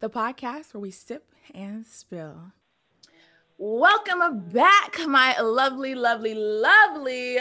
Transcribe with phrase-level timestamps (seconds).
[0.00, 2.52] the podcast where we sip and spill.
[3.58, 7.36] Welcome back, my lovely, lovely, lovely,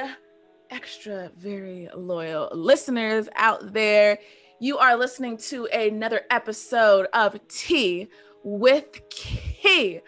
[0.69, 4.19] extra, very loyal listeners out there.
[4.59, 8.09] You are listening to another episode of Tea
[8.43, 10.01] with Key.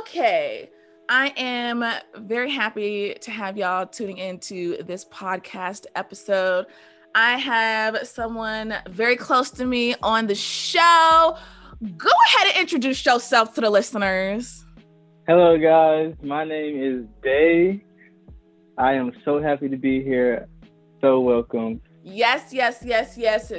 [0.00, 0.70] Okay,
[1.08, 1.84] I am
[2.16, 6.66] very happy to have y'all tuning into this podcast episode.
[7.14, 11.36] I have someone very close to me on the show.
[11.82, 14.66] Go ahead and introduce yourself to the listeners.
[15.26, 16.14] Hello, guys.
[16.22, 17.82] My name is Day.
[18.76, 20.46] I am so happy to be here.
[21.00, 21.80] So welcome.
[22.02, 23.50] Yes, yes, yes, yes.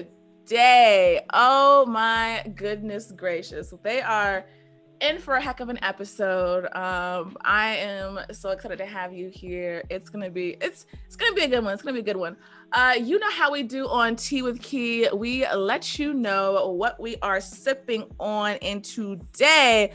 [0.45, 1.25] Day.
[1.33, 3.73] Oh my goodness gracious.
[3.81, 4.45] They are
[5.01, 6.65] in for a heck of an episode.
[6.75, 9.83] Um, I am so excited to have you here.
[9.89, 11.73] It's gonna be it's it's gonna be a good one.
[11.73, 12.37] It's gonna be a good one.
[12.71, 15.09] Uh, you know how we do on Tea with Key.
[15.13, 19.91] We let you know what we are sipping on and today.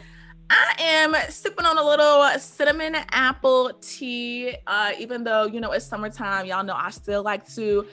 [0.50, 4.56] I am sipping on a little cinnamon apple tea.
[4.66, 7.86] Uh, even though you know it's summertime, y'all know I still like to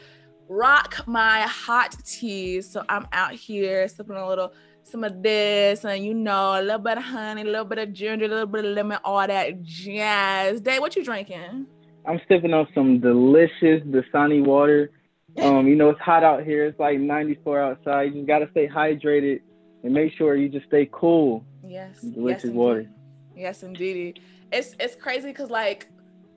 [0.50, 2.70] rock my hot teas.
[2.70, 4.54] So I'm out here sipping a little
[4.84, 7.94] some of this, and you know, a little bit of honey, a little bit of
[7.94, 10.62] ginger, a little bit of lemon, all that jazz.
[10.62, 11.66] Dave, what you drinking?
[12.06, 14.92] I'm sipping on some delicious Dasani water.
[15.42, 16.68] Um, you know, it's hot out here.
[16.68, 18.04] It's like 94 outside.
[18.04, 19.42] You just gotta stay hydrated
[19.84, 21.44] and make sure you just stay cool.
[21.66, 22.02] Yes.
[22.02, 22.90] Delicious yes, water.
[23.36, 24.20] Yes, indeed.
[24.52, 25.88] It's it's crazy because like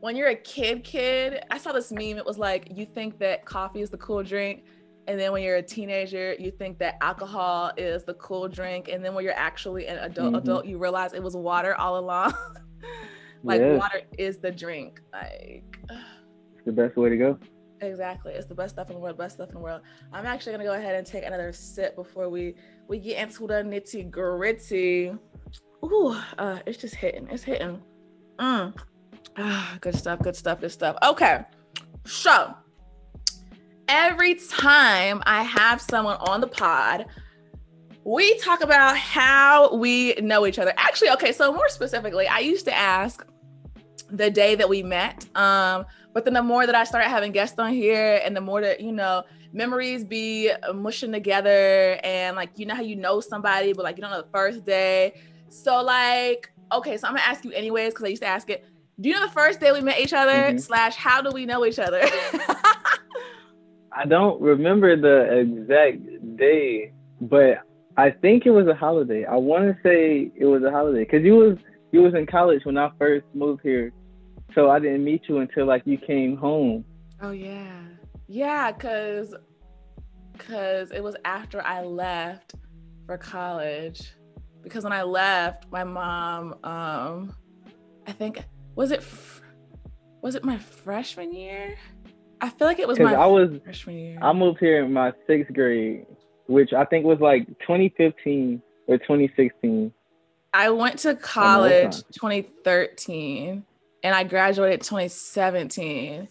[0.01, 2.17] when you're a kid, kid, I saw this meme.
[2.17, 4.65] It was like you think that coffee is the cool drink,
[5.07, 8.89] and then when you're a teenager you think that alcohol is the cool drink.
[8.89, 10.37] And then when you're actually an adult mm-hmm.
[10.37, 12.35] adult you realize it was water all along.
[13.47, 13.79] Like yes.
[13.79, 15.01] water is the drink.
[15.13, 17.39] Like it's the best way to go.
[17.81, 18.33] Exactly.
[18.33, 19.83] It's the best stuff in the world best stuff in the world.
[20.13, 22.55] I'm actually going to go ahead and take another sip before we
[22.89, 25.15] we get into the nitty gritty.
[25.85, 27.29] Ooh, uh, it's just hitting.
[27.31, 27.81] It's hitting.
[28.39, 28.75] Mm.
[29.37, 30.97] ah, good stuff good stuff good stuff.
[31.05, 31.45] Okay.
[32.05, 32.53] So
[33.89, 37.07] every time I have someone on the pod,
[38.05, 40.73] we talk about how we know each other.
[40.77, 43.27] Actually, okay, so more specifically, I used to ask
[44.11, 45.27] the day that we met.
[45.37, 48.61] Um, but then the more that I started having guests on here and the more
[48.61, 53.73] that, you know, memories be mushing together and like you know how you know somebody,
[53.73, 55.21] but like you don't know the first day.
[55.49, 58.65] So like, okay, so I'm gonna ask you anyways, because I used to ask it.
[59.01, 60.33] Do you know the first day we met each other?
[60.33, 60.59] Mm-hmm.
[60.59, 62.01] Slash, how do we know each other?
[63.97, 67.63] I don't remember the exact day, but
[67.97, 69.25] I think it was a holiday.
[69.25, 71.57] I want to say it was a holiday because you was
[71.93, 73.93] you was in college when I first moved here,
[74.55, 76.85] so I didn't meet you until like you came home.
[77.23, 77.81] Oh yeah,
[78.29, 79.35] yeah, cause
[80.39, 82.55] cause it was after I left
[83.07, 84.13] for college.
[84.63, 87.35] Because when I left, my mom, um,
[88.07, 89.03] I think was it
[90.21, 91.79] was it my freshman year?
[92.41, 94.19] I feel like it was my I was freshman year.
[94.21, 96.07] I moved here in my sixth grade,
[96.47, 99.93] which I think was like 2015 or 2016.
[100.53, 103.65] I went to college 2013
[104.03, 106.29] and I graduated 2017.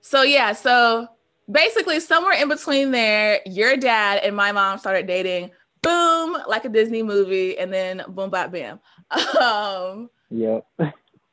[0.00, 1.08] So yeah, so
[1.50, 5.50] basically somewhere in between there, your dad and my mom started dating.
[5.82, 8.80] Boom, like a Disney movie, and then boom, bop, bam.
[9.40, 10.66] Um, yep.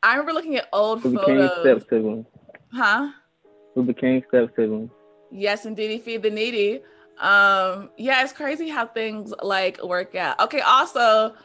[0.04, 1.84] I remember looking at old we photos.
[2.72, 3.10] Huh?
[3.76, 4.90] Who became step siblings.
[5.32, 6.82] Yes, indeed, feed the needy.
[7.20, 10.40] Um, yeah, it's crazy how things like work out.
[10.40, 11.36] Okay, also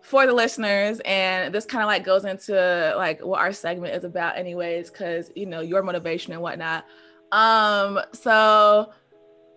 [0.00, 4.04] for the listeners, and this kind of like goes into like what our segment is
[4.04, 6.84] about, anyways, because you know your motivation and whatnot.
[7.32, 8.92] Um, so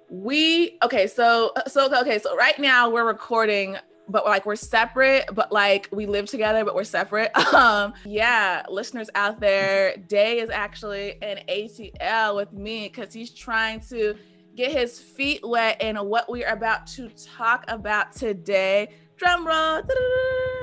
[0.10, 3.78] we okay, so so okay, so right now we're recording
[4.10, 7.32] but like we're separate, but like we live together, but we're separate.
[7.58, 13.80] Um, yeah, listeners out there, Day is actually in ATL with me because he's trying
[13.90, 14.16] to
[14.56, 18.90] get his feet wet in what we are about to talk about today.
[19.16, 19.82] Drum roll.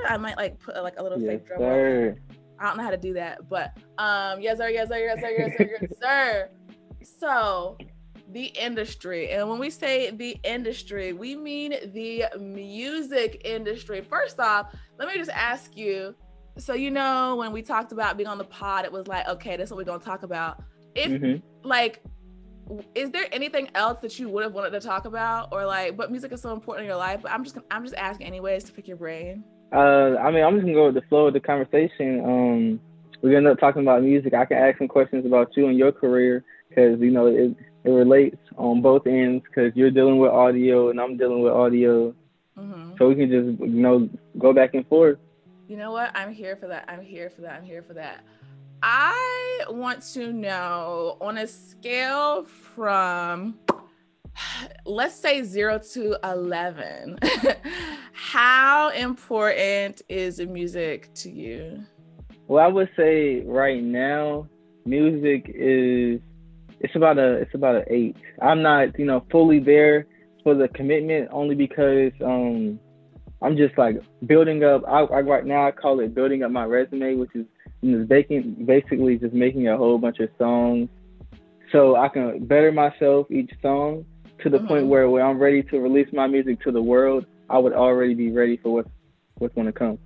[0.07, 2.05] I might like put like a little yes, fake drum sir.
[2.05, 2.37] roll.
[2.59, 5.35] I don't know how to do that, but um, yes sir, yes sir, yes sir,
[5.37, 6.49] yes sir, yes sir.
[7.19, 7.77] So
[8.31, 9.31] the industry.
[9.31, 14.01] And when we say the industry, we mean the music industry.
[14.01, 16.15] First off, let me just ask you
[16.57, 19.57] so, you know, when we talked about being on the pod, it was like, okay,
[19.57, 20.63] this is what we're going to talk about.
[20.95, 21.67] If, mm-hmm.
[21.67, 22.01] like,
[22.95, 26.09] is there anything else that you would have wanted to talk about or like but
[26.09, 28.71] music is so important in your life but i'm just i'm just asking anyways to
[28.71, 31.39] pick your brain uh i mean i'm just gonna go with the flow of the
[31.39, 32.79] conversation um
[33.21, 35.77] we're gonna end up talking about music i can ask some questions about you and
[35.77, 37.55] your career because you know it,
[37.85, 42.13] it relates on both ends because you're dealing with audio and I'm dealing with audio.
[42.57, 42.95] mm-hmm.
[42.97, 44.09] so we can just you know
[44.39, 45.19] go back and forth.
[45.67, 46.11] You know what?
[46.15, 46.85] I'm here for that.
[46.87, 47.53] I'm here for that.
[47.53, 48.23] I'm here for that.
[48.81, 53.59] I want to know on a scale from
[54.85, 57.17] let's say 0 to 11
[58.11, 61.81] how important is music to you
[62.47, 64.45] well i would say right now
[64.85, 66.19] music is
[66.79, 68.15] it's about a it's about an eight.
[68.41, 70.07] I'm not you know fully there
[70.45, 72.79] for the commitment only because um
[73.41, 74.83] i'm just like building up.
[74.87, 77.45] I, I right now i call it building up my resume which is
[77.81, 80.87] know, making basically just making a whole bunch of songs
[81.71, 84.05] so i can better myself each song
[84.43, 84.67] to the mm-hmm.
[84.67, 88.13] point where when i'm ready to release my music to the world i would already
[88.13, 88.89] be ready for what's
[89.39, 89.97] what's going to come.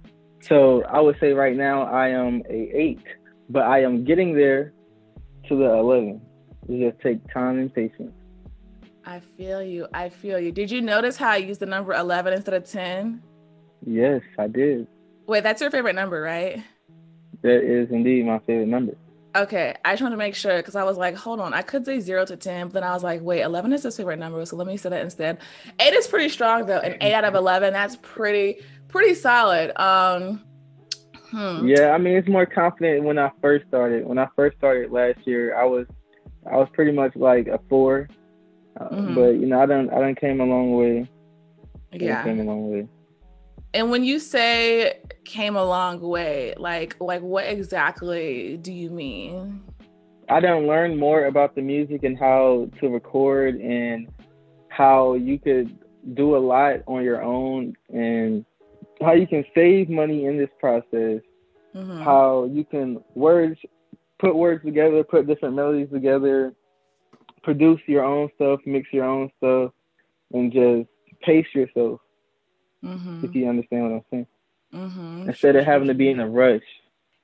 [0.42, 3.04] So i would say right now i am a eight
[3.50, 4.74] but i am getting there
[5.50, 6.22] to the 11
[6.70, 8.14] it just take time and patience
[9.10, 9.88] I feel you.
[9.92, 10.52] I feel you.
[10.52, 13.22] Did you notice how I used the number 11 instead of 10?
[13.86, 14.88] Yes, I did.
[15.26, 16.64] Wait, that's your favorite number, right?
[17.42, 18.94] That is indeed my favorite number.
[19.36, 21.86] Okay, I just want to make sure because I was like, hold on, I could
[21.86, 24.46] say zero to 10, but then I was like, wait, 11 is his favorite number.
[24.46, 25.40] So let me say that instead.
[25.80, 26.80] Eight is pretty strong though.
[26.80, 29.72] An eight out of 11, that's pretty, pretty solid.
[29.80, 30.44] Um,
[31.32, 31.68] hmm.
[31.68, 34.06] Yeah, I mean, it's more confident when I first started.
[34.06, 35.88] When I first started last year, I was,
[36.52, 38.08] I was pretty much like a four
[38.88, 39.16] mm-hmm.
[39.16, 41.10] But you know, I don't I don't came a long way.
[41.92, 42.88] Yeah, came a long way.
[43.74, 49.64] And when you say came a long way, like like what exactly do you mean?
[50.30, 54.08] I don't learn more about the music and how to record and
[54.70, 55.76] how you could
[56.14, 58.46] do a lot on your own and
[59.02, 61.22] how you can save money in this process.
[61.76, 62.02] Mm-hmm.
[62.02, 63.60] How you can words
[64.20, 66.54] put words together, put different melodies together,
[67.42, 69.72] produce your own stuff, mix your own stuff,
[70.34, 70.90] and just
[71.22, 72.02] pace yourself.
[72.84, 73.26] Mm-hmm.
[73.26, 74.28] If you understand what I'm saying.
[74.74, 75.30] Mm-hmm.
[75.30, 76.62] Instead of having to be in a rush.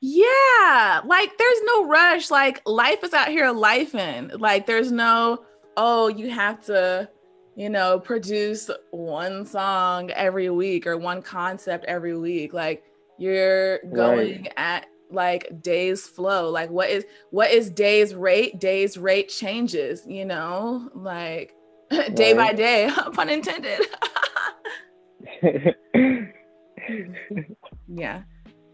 [0.02, 2.32] Yeah, like there's no rush.
[2.32, 4.32] Like life is out here life in.
[4.36, 5.46] Like there's no,
[5.78, 7.10] oh, you have to,
[7.56, 12.54] you know, produce one song every week or one concept every week.
[12.54, 12.84] Like
[13.18, 14.54] you're going right.
[14.58, 18.60] at like days flow like what is what is days rate?
[18.60, 20.90] Days rate changes you know?
[20.94, 21.54] Like
[22.14, 23.82] day by day pun intended.
[27.88, 28.24] Yeah.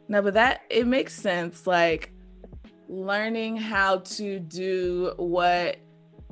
[0.07, 2.11] No but that it makes sense like
[2.89, 5.77] learning how to do what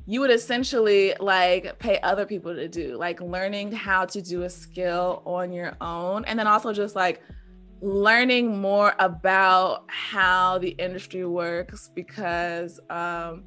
[0.05, 4.50] you would essentially like pay other people to do like learning how to do a
[4.50, 7.21] skill on your own and then also just like
[7.81, 13.43] learning more about how the industry works because um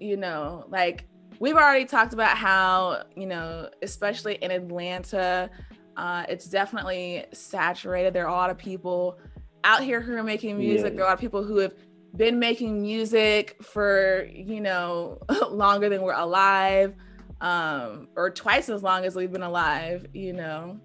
[0.00, 1.06] you know like
[1.40, 5.50] we've already talked about how you know especially in atlanta
[5.96, 8.12] uh, it's definitely saturated.
[8.12, 9.18] There are a lot of people
[9.64, 10.92] out here who are making music.
[10.92, 10.96] Yeah.
[10.96, 11.74] there are a lot of people who have
[12.14, 15.18] been making music for you know
[15.50, 16.94] longer than we're alive
[17.42, 20.80] um or twice as long as we've been alive you know?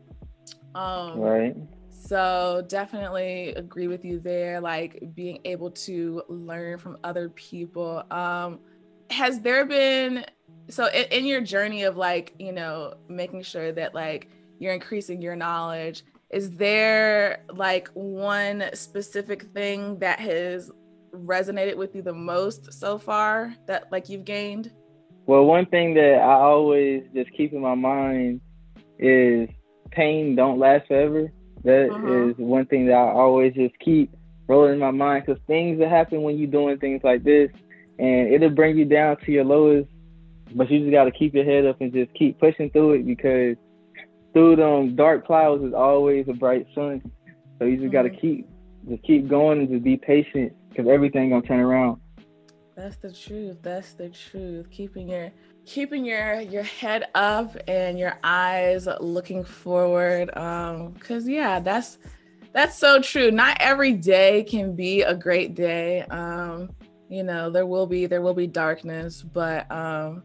[0.76, 1.56] Um right
[2.12, 8.04] so definitely agree with you there, like being able to learn from other people.
[8.12, 8.60] Um,
[9.10, 10.26] has there been
[10.68, 14.28] so in, in your journey of like, you know, making sure that like
[14.60, 20.70] you're increasing your knowledge, is there like one specific thing that has
[21.14, 24.70] resonated with you the most so far that like you've gained?
[25.28, 28.42] Well, one thing that I always just keep in my mind
[29.00, 29.48] is
[29.92, 31.32] pain don't last forever.
[31.64, 32.30] That uh-huh.
[32.30, 34.14] is one thing that I always just keep
[34.48, 37.50] rolling in my mind because things that happen when you're doing things like this,
[38.00, 39.90] and it'll bring you down to your lowest.
[40.54, 43.06] But you just got to keep your head up and just keep pushing through it
[43.06, 43.56] because
[44.34, 47.02] through them dark clouds is always a bright sun.
[47.58, 47.94] So you just mm-hmm.
[47.94, 48.50] got to keep
[48.90, 52.02] just keep going and just be patient because everything gonna turn around.
[52.76, 53.58] That's the truth.
[53.62, 54.70] That's the truth.
[54.72, 55.32] Keeping your
[55.72, 61.98] keeping your your head up and your eyes looking forward um cuz yeah that's
[62.54, 63.32] that's so true.
[63.32, 66.02] Not every day can be a great day.
[66.04, 66.72] Um
[67.08, 70.24] you know there will be there will be darkness but um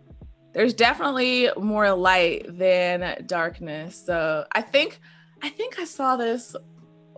[0.53, 4.03] there's definitely more light than darkness.
[4.05, 4.99] So i think
[5.43, 6.57] i think i saw this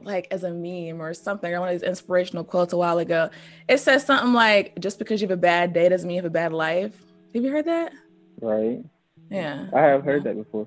[0.03, 3.31] like as a meme or something or one of these inspirational quotes a while ago.
[3.69, 6.37] It says something like just because you have a bad day doesn't mean you have
[6.37, 6.95] a bad life.
[7.33, 7.93] Have you heard that
[8.41, 8.85] Right.
[9.31, 9.67] Yeah.
[9.75, 10.67] I have heard that before.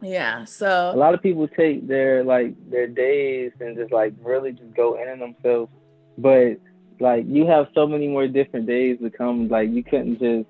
[0.00, 0.44] Yeah.
[0.44, 4.74] So a lot of people take their like their days and just like really just
[4.74, 5.70] go in themselves.
[6.18, 6.58] But
[7.00, 9.48] like you have so many more different days to come.
[9.48, 10.48] Like you couldn't just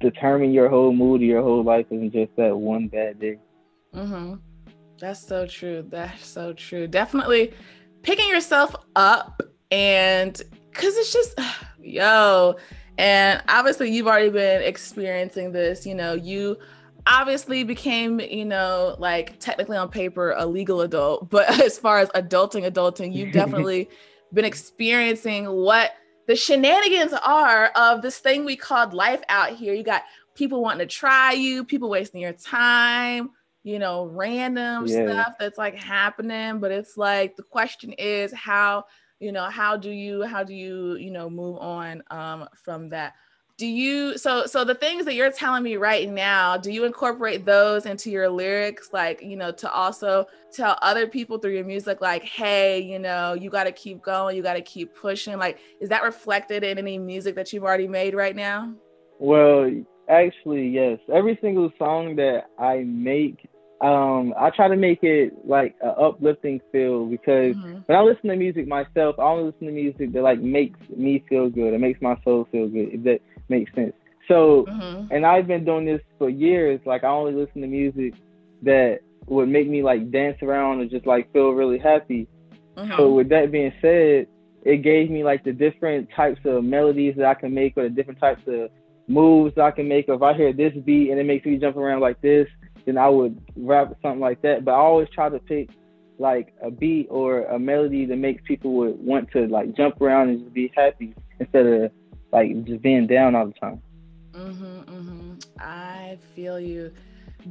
[0.00, 3.38] determine your whole mood or your whole life in just that one bad day.
[3.94, 4.34] Mm-hmm.
[4.98, 5.84] That's so true.
[5.88, 6.86] That's so true.
[6.86, 7.52] Definitely
[8.02, 10.40] picking yourself up and
[10.70, 11.38] because it's just,
[11.80, 12.56] yo,
[12.98, 16.58] and obviously you've already been experiencing this, you know, you
[17.06, 22.08] obviously became, you know, like technically on paper a legal adult, but as far as
[22.10, 23.88] adulting, adulting, you've definitely
[24.32, 25.92] been experiencing what
[26.26, 29.74] the shenanigans are of this thing we called life out here.
[29.74, 30.02] You got
[30.34, 33.30] people wanting to try you, people wasting your time,
[33.64, 35.04] you know, random yeah.
[35.04, 36.60] stuff that's like happening.
[36.60, 38.84] But it's like the question is how,
[39.22, 43.14] you know, how do you, how do you, you know, move on um, from that?
[43.58, 47.44] do you so so the things that you're telling me right now do you incorporate
[47.44, 48.90] those into your lyrics?
[48.92, 53.34] Like you know to also tell other people through your music like hey you know
[53.34, 55.38] you got to keep going you got to keep pushing.
[55.38, 58.74] Like is that reflected in any music that you've already made right now?
[59.20, 59.70] Well
[60.08, 60.98] actually yes.
[61.12, 63.48] Every single song that i make
[63.82, 67.78] um, I try to make it like an uplifting feel because mm-hmm.
[67.86, 71.24] when I listen to music myself, I only listen to music that like makes me
[71.28, 71.74] feel good.
[71.74, 72.90] It makes my soul feel good.
[72.92, 73.92] If that makes sense.
[74.28, 75.12] So, mm-hmm.
[75.12, 76.80] and I've been doing this for years.
[76.86, 78.14] Like I only listen to music
[78.62, 82.28] that would make me like dance around or just like feel really happy.
[82.76, 82.96] Mm-hmm.
[82.96, 84.28] So with that being said,
[84.64, 87.90] it gave me like the different types of melodies that I can make or the
[87.90, 88.70] different types of
[89.08, 90.08] moves I can make.
[90.08, 92.46] If I hear this beat and it makes me jump around like this,
[92.84, 94.64] then I would rap something like that.
[94.64, 95.70] But I always try to pick
[96.18, 100.30] like a beat or a melody that makes people would want to like jump around
[100.30, 101.90] and just be happy instead of
[102.32, 103.82] like just being down all the time.
[104.32, 105.44] Mhm, mhm.
[105.58, 106.92] I feel you.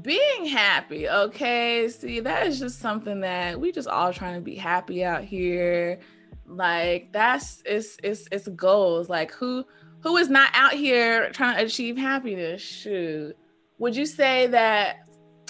[0.01, 1.89] Being happy, okay?
[1.89, 5.99] See, that is just something that we just all trying to be happy out here.
[6.47, 9.09] Like that's it's it's it's goals.
[9.09, 9.65] Like who
[9.99, 12.61] who is not out here trying to achieve happiness?
[12.61, 13.35] Shoot.
[13.79, 14.97] Would you say that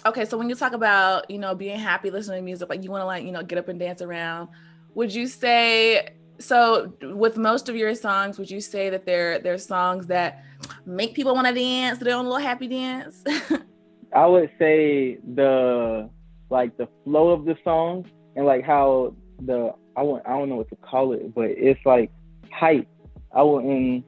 [0.05, 2.91] okay, so when you talk about, you know, being happy, listening to music, like you
[2.91, 4.49] want to like, you know, get up and dance around,
[4.93, 9.57] would you say so with most of your songs, would you say that they're they're
[9.57, 10.43] songs that
[10.85, 13.23] make people want to dance, their own little happy dance?
[14.13, 16.09] I would say the
[16.49, 18.05] like the flow of the song
[18.35, 21.79] and like how the I want I don't know what to call it, but it's
[21.85, 22.11] like
[22.51, 22.87] hype.
[23.33, 24.03] I wouldn't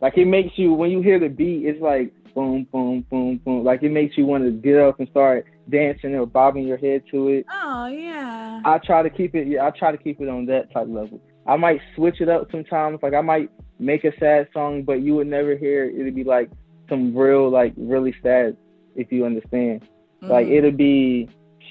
[0.00, 3.64] like it makes you when you hear the beat, it's like boom, boom, boom, boom.
[3.64, 7.02] Like it makes you want to get up and start dancing or bobbing your head
[7.10, 7.46] to it.
[7.50, 8.60] Oh yeah.
[8.64, 9.46] I try to keep it.
[9.46, 11.20] Yeah, I try to keep it on that type level.
[11.46, 13.00] I might switch it up sometimes.
[13.02, 15.94] Like I might make a sad song, but you would never hear it.
[15.98, 16.50] It'd be like
[16.88, 18.56] some real, like really sad,
[18.96, 19.82] if you understand.
[19.82, 20.30] Mm-hmm.
[20.30, 21.28] Like it'll be,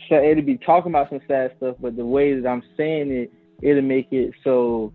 [0.10, 3.82] it'll be talking about some sad stuff, but the way that I'm saying it, it'll
[3.82, 4.94] make it so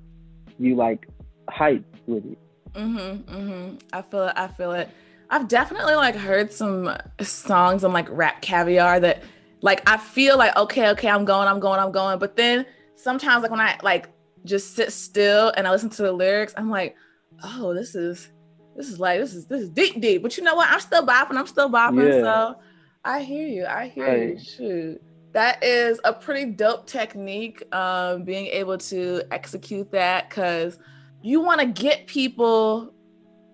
[0.58, 1.08] you like
[1.48, 2.38] hype with it.
[2.74, 3.80] Mm Mhm, Mm mhm.
[3.92, 4.32] I feel it.
[4.36, 4.88] I feel it.
[5.30, 9.22] I've definitely like heard some songs on like RapCaviar that
[9.60, 12.64] like I feel like okay, okay, I'm going, I'm going, I'm going, but then
[12.96, 14.08] sometimes like when I like
[14.44, 16.96] just sit still and I listen to the lyrics, I'm like,
[17.42, 18.30] oh, this is
[18.76, 20.22] this is like this is this is deep deep.
[20.22, 20.70] But you know what?
[20.70, 21.36] I'm still bopping.
[21.36, 22.08] I'm still bopping.
[22.08, 22.22] Yeah.
[22.22, 22.60] So
[23.04, 23.66] I hear you.
[23.66, 24.28] I hear right.
[24.30, 24.38] you.
[24.38, 25.02] Shoot.
[25.32, 30.78] That is a pretty dope technique, um, being able to execute that because
[31.20, 32.94] you want to get people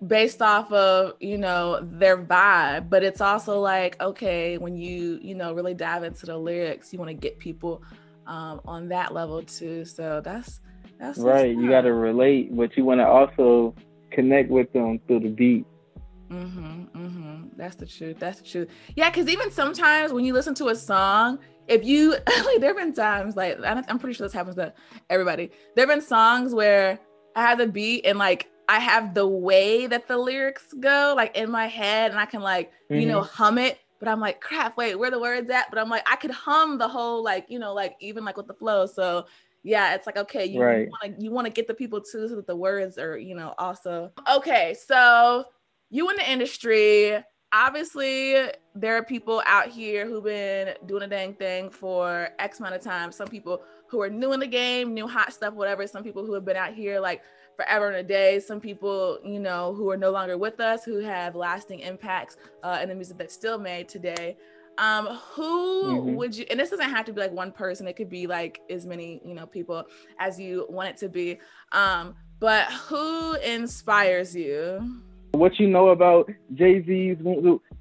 [0.05, 5.33] based off of you know their vibe but it's also like okay when you you
[5.33, 7.81] know really dive into the lyrics you want to get people
[8.27, 9.85] um, on that level too.
[9.85, 10.59] So that's
[10.99, 13.75] that's right you got to relate but you want to also
[14.11, 15.65] connect with them through the beat.
[16.29, 17.43] Mm-hmm mm-hmm.
[17.55, 18.69] That's the truth that's the truth.
[18.95, 22.11] Yeah because even sometimes when you listen to a song if you
[22.45, 24.73] like there have been times like i'm pretty sure this happens to
[25.09, 25.51] everybody.
[25.75, 26.99] There have been songs where
[27.35, 31.35] i had the beat and like I have the way that the lyrics go, like
[31.37, 32.95] in my head, and I can like, mm-hmm.
[32.95, 33.35] you know, mm-hmm.
[33.35, 33.79] hum it.
[33.99, 35.69] But I'm like, crap, wait, where the words at?
[35.69, 38.47] But I'm like, I could hum the whole, like, you know, like even like with
[38.47, 38.85] the flow.
[38.85, 39.25] So
[39.63, 40.87] yeah, it's like, okay, you right.
[40.89, 43.35] want to you want to get the people too so that the words are, you
[43.35, 44.75] know, also okay.
[44.75, 45.45] So
[45.89, 47.17] you in the industry,
[47.51, 48.35] obviously
[48.75, 52.81] there are people out here who've been doing a dang thing for X amount of
[52.81, 53.11] time.
[53.11, 55.87] Some people who are new in the game, new hot stuff, whatever.
[55.87, 57.23] Some people who have been out here like
[57.55, 58.39] forever and a day.
[58.39, 62.79] Some people, you know, who are no longer with us, who have lasting impacts uh,
[62.81, 64.37] in the music that's still made today.
[64.77, 66.15] Um, who mm-hmm.
[66.15, 66.45] would you?
[66.49, 67.87] And this doesn't have to be like one person.
[67.87, 69.85] It could be like as many, you know, people
[70.19, 71.39] as you want it to be.
[71.71, 75.01] Um, but who inspires you?
[75.31, 77.17] What you know about Jay Z's?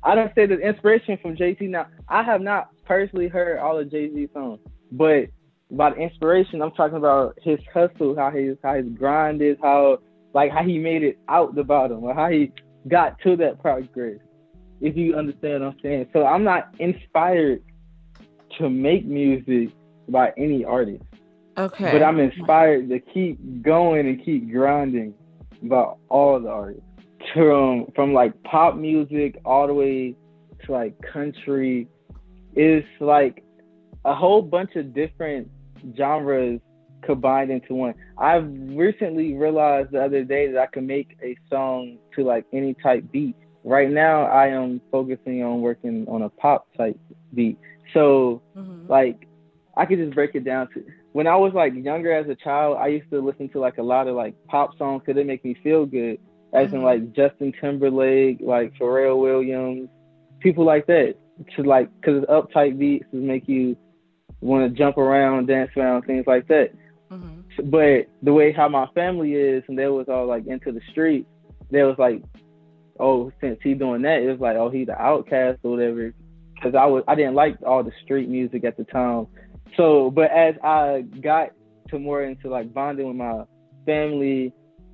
[0.03, 1.67] I don't say the inspiration from Jay Z.
[1.67, 4.61] Now, I have not personally heard all of Jay Z songs,
[4.93, 5.27] but
[5.75, 9.99] about inspiration, I'm talking about his hustle, how his how his grind is, how
[10.33, 12.53] like how he made it out the bottom, or how he
[12.89, 14.19] got to that progress.
[14.81, 16.09] If you understand what I'm saying.
[16.13, 17.63] So I'm not inspired
[18.59, 19.71] to make music
[20.09, 21.03] by any artist.
[21.57, 21.93] Okay.
[21.93, 25.15] But I'm inspired to keep going and keep grinding
[25.63, 26.83] by all the artists.
[27.33, 30.15] From from like pop music all the way
[30.65, 31.89] to like country.
[32.55, 33.43] It's like
[34.05, 35.49] a whole bunch of different
[35.97, 36.61] genres
[37.03, 37.95] combined into one.
[38.19, 42.75] I've recently realized the other day that I can make a song to like any
[42.75, 43.37] type beat.
[43.63, 46.99] Right now, I am focusing on working on a pop type
[47.35, 47.59] beat.
[47.95, 48.91] So, mm-hmm.
[48.91, 49.27] like,
[49.77, 52.77] I could just break it down to when I was like younger as a child,
[52.77, 55.45] I used to listen to like a lot of like pop songs because they make
[55.45, 56.19] me feel good,
[56.53, 56.77] as mm-hmm.
[56.77, 59.89] in like Justin Timberlake, like Pharrell Williams,
[60.41, 61.15] people like that.
[61.57, 63.77] To like, cause it's uptight beats to make you
[64.41, 66.71] want to jump around, dance around, things like that.
[67.11, 67.71] Mm-hmm.
[67.71, 71.27] But the way how my family is, and they was all like into the street,
[71.71, 72.23] they was like,
[73.01, 76.13] oh, since he doing that, it was like, oh, he the outcast or whatever.
[76.63, 79.27] Cause I was, I didn't like all the street music at the time.
[79.77, 81.51] So, but as I got
[81.89, 83.45] to more into like bonding with my
[83.85, 84.53] family,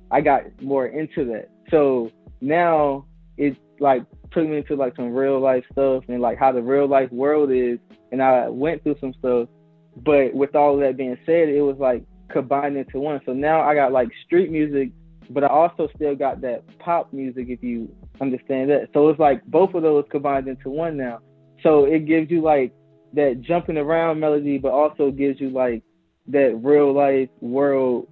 [0.09, 1.49] I got more into that.
[1.69, 3.05] So now
[3.37, 6.87] it like took me into like some real life stuff and like how the real
[6.87, 7.79] life world is.
[8.11, 9.47] And I went through some stuff
[9.95, 13.19] but with all of that being said, it was like combined into one.
[13.25, 14.91] So now I got like street music,
[15.29, 18.89] but I also still got that pop music, if you understand that.
[18.93, 21.19] So it's like both of those combined into one now.
[21.63, 22.73] So it gives you like
[23.13, 25.83] that jumping around melody, but also gives you like
[26.27, 28.07] that real life world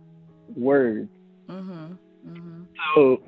[0.56, 1.10] words.
[1.48, 1.94] Mm-hmm.
[2.28, 2.64] Mm-hmm.
[2.96, 3.24] So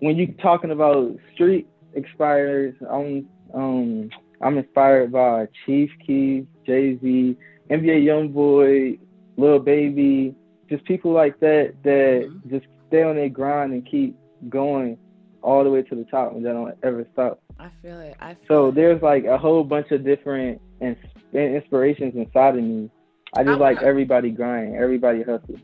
[0.00, 4.10] when you're talking about street expires I'm um
[4.40, 7.36] I'm inspired by Chief Keef, Jay Z,
[7.70, 8.98] NBA YoungBoy,
[9.36, 10.34] Lil Baby,
[10.68, 12.50] just people like that that mm-hmm.
[12.50, 14.16] just stay on their grind and keep
[14.48, 14.96] going
[15.42, 17.42] all the way to the top and they don't ever stop.
[17.58, 18.16] I feel it.
[18.20, 18.74] I feel so it.
[18.74, 20.96] there's like a whole bunch of different ins-
[21.32, 22.90] inspirations inside of me.
[23.36, 25.56] I just I like everybody grind, everybody hustle.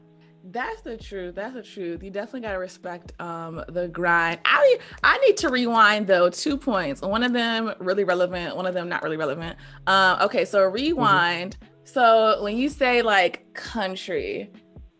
[0.50, 1.34] That's the truth.
[1.34, 2.02] That's the truth.
[2.02, 4.40] You definitely gotta respect um the grind.
[4.44, 6.30] I I need to rewind though.
[6.30, 7.02] Two points.
[7.02, 8.56] One of them really relevant.
[8.56, 9.56] One of them not really relevant.
[9.86, 10.18] Um.
[10.22, 10.44] Okay.
[10.44, 11.56] So rewind.
[11.56, 11.72] Mm-hmm.
[11.84, 14.50] So when you say like country,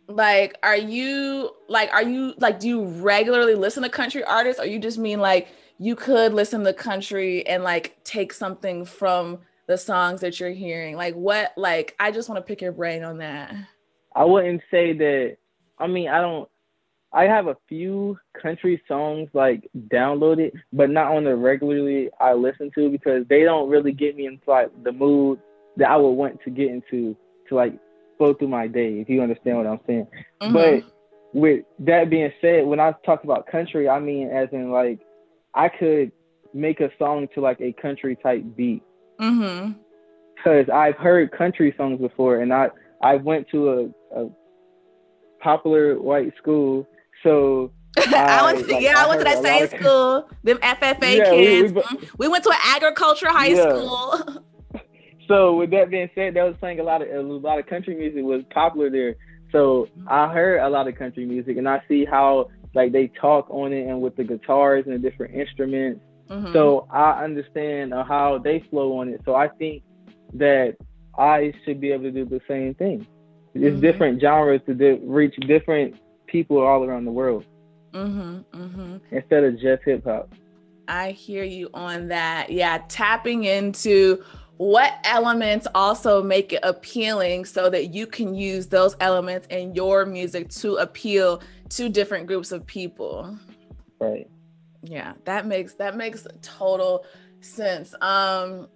[0.09, 4.67] like are you like are you like do you regularly listen to country artists or
[4.67, 9.79] you just mean like you could listen to country and like take something from the
[9.79, 10.97] songs that you're hearing?
[10.97, 13.55] Like what like I just want to pick your brain on that.
[14.17, 15.37] I wouldn't say that
[15.79, 16.49] I mean I don't
[17.13, 22.71] I have a few country songs like downloaded, but not on the regularly I listen
[22.75, 25.39] to because they don't really get me into like the mood
[25.77, 27.17] that I would want to get into
[27.49, 27.79] to like
[28.19, 30.07] flow through my day, if you understand what I'm saying.
[30.41, 30.53] Mm-hmm.
[30.53, 30.85] But
[31.33, 35.01] with that being said, when I talk about country, I mean as in like
[35.55, 36.11] I could
[36.55, 38.83] make a song to like a country type beat.
[39.21, 39.73] Mm-hmm.
[40.43, 42.69] Cause I've heard country songs before, and I
[43.03, 44.29] I went to a, a
[45.41, 46.87] popular white school,
[47.23, 50.29] so I, went to, like, yeah, I, I went to that same school.
[50.43, 51.73] Them FFA yeah, kids.
[51.73, 52.07] We, we, mm-hmm.
[52.19, 53.63] we, went to an agriculture high yeah.
[53.63, 54.43] school.
[55.29, 57.95] so with that being said, that was playing a lot of a lot of country
[57.95, 59.17] music was popular there.
[59.53, 63.49] So I heard a lot of country music, and I see how like they talk
[63.51, 66.01] on it and with the guitars and the different instruments.
[66.29, 66.53] Mm-hmm.
[66.53, 69.23] So I understand uh, how they flow on it.
[69.25, 69.83] So I think
[70.35, 70.77] that
[71.19, 73.07] I should be able to do the same thing.
[73.55, 73.81] It's mm-hmm.
[73.81, 77.45] different genres to di- reach different people all around the world
[77.93, 78.97] mm-hmm, mm-hmm.
[79.11, 80.33] instead of just hip hop.
[80.89, 82.51] I hear you on that.
[82.51, 84.23] Yeah, tapping into
[84.59, 90.07] what elements also make it appealing so that you can use those elements in your
[90.07, 93.39] music to appeal to different groups of people
[94.01, 94.29] right
[94.83, 97.05] yeah that makes that makes total
[97.41, 98.67] sense um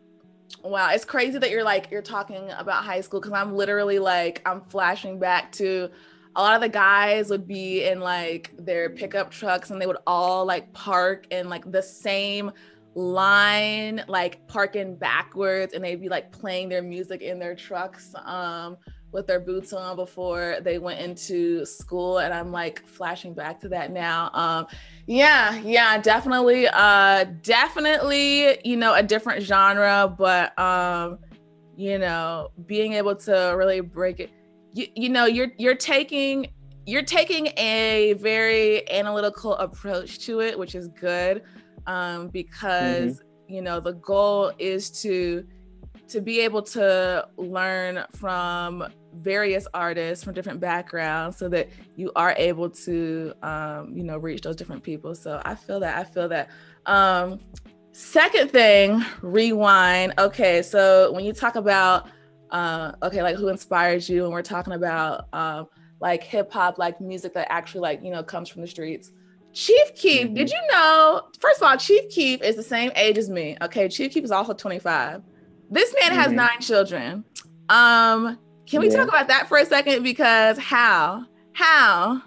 [0.63, 4.43] wow it's crazy that you're like you're talking about high school because i'm literally like
[4.47, 5.91] i'm flashing back to
[6.37, 9.99] a lot of the guys would be in like their pickup trucks and they would
[10.07, 12.51] all like park in like the same
[12.95, 18.77] line like parking backwards and they'd be like playing their music in their trucks um
[19.13, 23.69] with their boots on before they went into school and i'm like flashing back to
[23.69, 24.67] that now um
[25.07, 31.19] yeah yeah definitely uh definitely you know a different genre but um
[31.77, 34.31] you know being able to really break it
[34.73, 36.47] you, you know you're you're taking
[36.87, 41.43] you're taking a very analytical approach to it which is good
[41.87, 43.55] um, because mm-hmm.
[43.55, 45.45] you know the goal is to
[46.09, 52.35] to be able to learn from various artists from different backgrounds so that you are
[52.37, 56.29] able to um, you know reach those different people so i feel that i feel
[56.29, 56.49] that
[56.87, 57.41] um,
[57.93, 60.15] second thing, rewind.
[60.19, 62.09] Okay, so when you talk about
[62.51, 65.69] uh, okay, like who inspires you, and we're talking about um,
[66.01, 69.13] like hip hop, like music that actually like you know comes from the streets.
[69.53, 70.35] Chief Keef, mm-hmm.
[70.35, 71.23] did you know?
[71.41, 73.57] First of all, Chief Keef is the same age as me.
[73.63, 75.23] Okay, Chief Keef is also 25.
[75.71, 76.21] This man mm-hmm.
[76.21, 77.25] has nine children.
[77.69, 78.39] Um,
[78.71, 78.97] can we yeah.
[78.97, 80.03] talk about that for a second?
[80.03, 81.27] Because how?
[81.53, 82.23] How?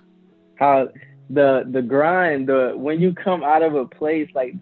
[0.55, 0.89] How
[1.29, 4.53] the the grind, the when you come out of a place like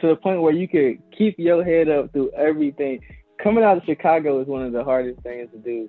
[0.00, 3.00] to the point where you could keep your head up through everything.
[3.42, 5.88] Coming out of Chicago is one of the hardest things to do.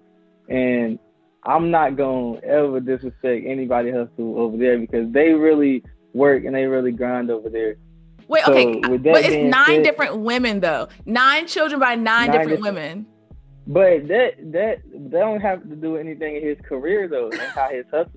[0.49, 0.97] And
[1.43, 6.65] I'm not gonna ever disrespect anybody hustle over there because they really work and they
[6.65, 7.75] really grind over there.
[8.27, 10.87] Wait, so okay, but it's nine said, different women though.
[11.05, 13.05] Nine children by nine, nine different, different women.
[13.65, 17.69] But that that they don't have to do anything in his career though, and how
[17.69, 18.11] his hustle.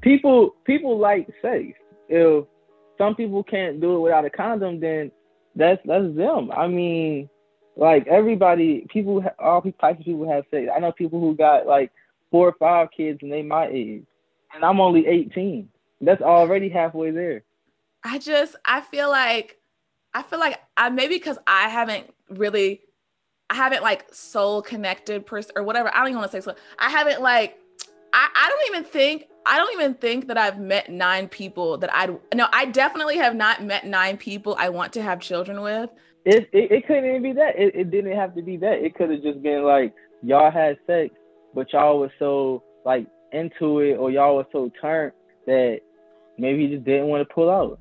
[0.00, 1.72] People people like sex.
[2.08, 2.44] If
[2.96, 5.10] some people can't do it without a condom, then
[5.56, 6.50] that's that's them.
[6.52, 7.28] I mean,
[7.76, 10.68] like everybody, people, all types of people have sex.
[10.74, 11.90] I know people who got like
[12.30, 14.04] four or five kids and they my age,
[14.54, 15.68] and I'm only 18.
[16.00, 17.42] That's already halfway there.
[18.04, 19.58] I just I feel like
[20.12, 22.82] I feel like I maybe because I haven't really
[23.50, 25.94] I haven't like soul connected person or whatever.
[25.94, 26.56] I don't even want to say so.
[26.78, 27.58] I haven't like
[28.12, 31.94] I, I don't even think I don't even think that I've met nine people that
[31.94, 35.90] I'd no, I definitely have not met nine people I want to have children with.
[36.24, 37.56] It it, it couldn't even be that.
[37.56, 38.84] It, it didn't have to be that.
[38.84, 41.14] It could have just been like y'all had sex,
[41.54, 45.12] but y'all was so like into it or y'all was so turned
[45.46, 45.80] that
[46.38, 47.78] maybe he just didn't want to pull out.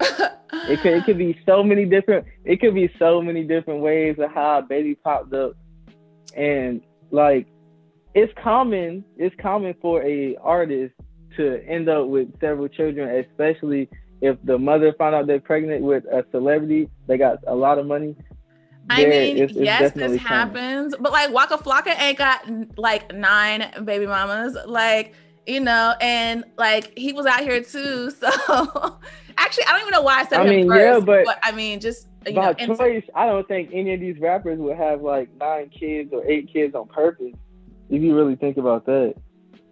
[0.00, 4.16] It could it could be so many different it could be so many different ways
[4.18, 5.52] of how a baby popped up.
[6.36, 7.46] And like
[8.14, 10.94] it's common it's common for a artist
[11.36, 13.88] to end up with several children, especially
[14.20, 17.86] if the mother found out they're pregnant with a celebrity, they got a lot of
[17.86, 18.16] money.
[18.88, 23.84] I mean, it's, it's yes, this happens, but like Waka Flocka ain't got like nine
[23.84, 25.14] baby mamas, like
[25.46, 28.10] you know, and like he was out here too.
[28.20, 28.98] So
[29.36, 31.38] actually, I don't even know why I said I him mean, first, yeah, but, but
[31.42, 34.76] I mean, just you by know, choice, I don't think any of these rappers would
[34.76, 37.34] have like nine kids or eight kids on purpose.
[37.90, 39.14] If you really think about that.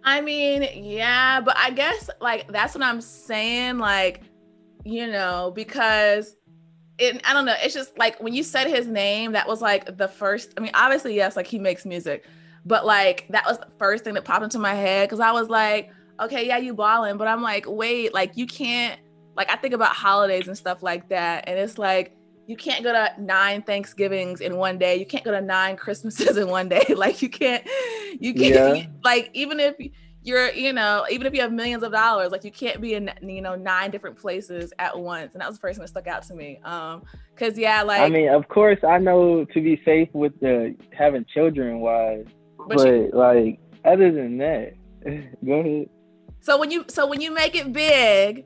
[0.03, 3.77] I mean, yeah, but I guess like that's what I'm saying.
[3.77, 4.21] Like,
[4.83, 6.35] you know, because
[6.99, 7.55] it, I don't know.
[7.59, 10.53] It's just like when you said his name, that was like the first.
[10.57, 12.25] I mean, obviously, yes, like he makes music,
[12.65, 15.49] but like that was the first thing that popped into my head because I was
[15.49, 18.99] like, okay, yeah, you balling, but I'm like, wait, like you can't.
[19.35, 22.15] Like I think about holidays and stuff like that, and it's like
[22.45, 24.97] you can't go to nine Thanksgivings in one day.
[24.97, 26.83] You can't go to nine Christmases in one day.
[27.03, 27.67] Like you can't,
[28.19, 28.85] you can't, yeah.
[29.03, 29.75] like even if
[30.21, 33.11] you're, you know, even if you have millions of dollars, like you can't be in,
[33.21, 35.33] you know, nine different places at once.
[35.33, 36.59] And that was the first thing that stuck out to me.
[36.63, 37.03] Um,
[37.35, 41.25] cause yeah, like I mean, of course, I know to be safe with the having
[41.33, 42.25] children wise,
[42.57, 44.73] but, but you, like other than that,
[45.45, 45.89] go ahead.
[46.39, 48.45] So when you, so when you make it big,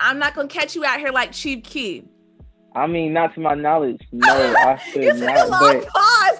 [0.00, 2.04] I'm not gonna catch you out here like Chief Keef.
[2.74, 4.00] I mean, not to my knowledge.
[4.12, 5.46] No, I should you not.
[5.46, 5.88] A long but...
[5.88, 6.38] pause.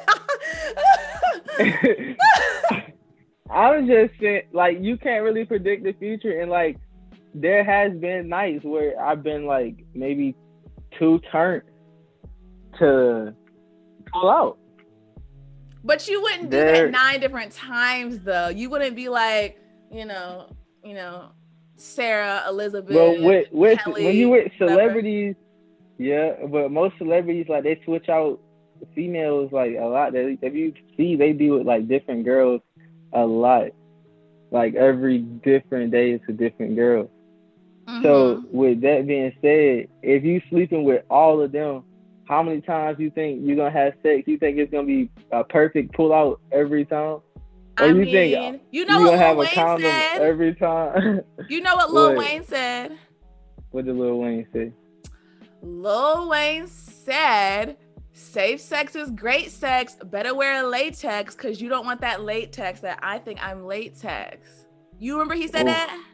[3.50, 6.78] I was just saying, like, you can't really predict the future, and like,
[7.34, 10.34] there has been nights where I've been like maybe
[10.98, 11.62] two turned
[12.78, 13.34] to
[14.12, 14.58] pull out.
[15.82, 16.86] But you wouldn't do there...
[16.86, 18.48] that nine different times, though.
[18.48, 19.58] You wouldn't be like,
[19.90, 20.50] you know,
[20.84, 21.32] you know,
[21.80, 22.94] Sarah, Elizabeth.
[22.94, 25.34] Well, with, with Kelly, when you with celebrities.
[25.34, 25.50] Whatever
[26.00, 28.40] yeah, but most celebrities like they switch out
[28.94, 30.14] females like a lot.
[30.14, 32.62] They, if you see, they be with like different girls
[33.12, 33.72] a lot.
[34.50, 37.10] Like every different day, it's a different girl.
[37.86, 38.02] Mm-hmm.
[38.02, 41.84] So with that being said, if you sleeping with all of them,
[42.26, 44.22] how many times you think you're gonna have sex?
[44.26, 47.18] You think it's gonna be a perfect pull out every time?
[47.80, 51.22] Oh, or I you mean, think you know you what Lil Wayne said every time?
[51.48, 52.18] you know what Lil what?
[52.18, 52.98] Wayne said.
[53.70, 54.72] What did Lil Wayne say?
[55.62, 57.76] Lil Wayne said,
[58.12, 59.96] safe sex is great sex.
[60.04, 64.66] Better wear latex because you don't want that latex that I think I'm latex.
[64.98, 65.66] You remember he said oh.
[65.66, 66.04] that?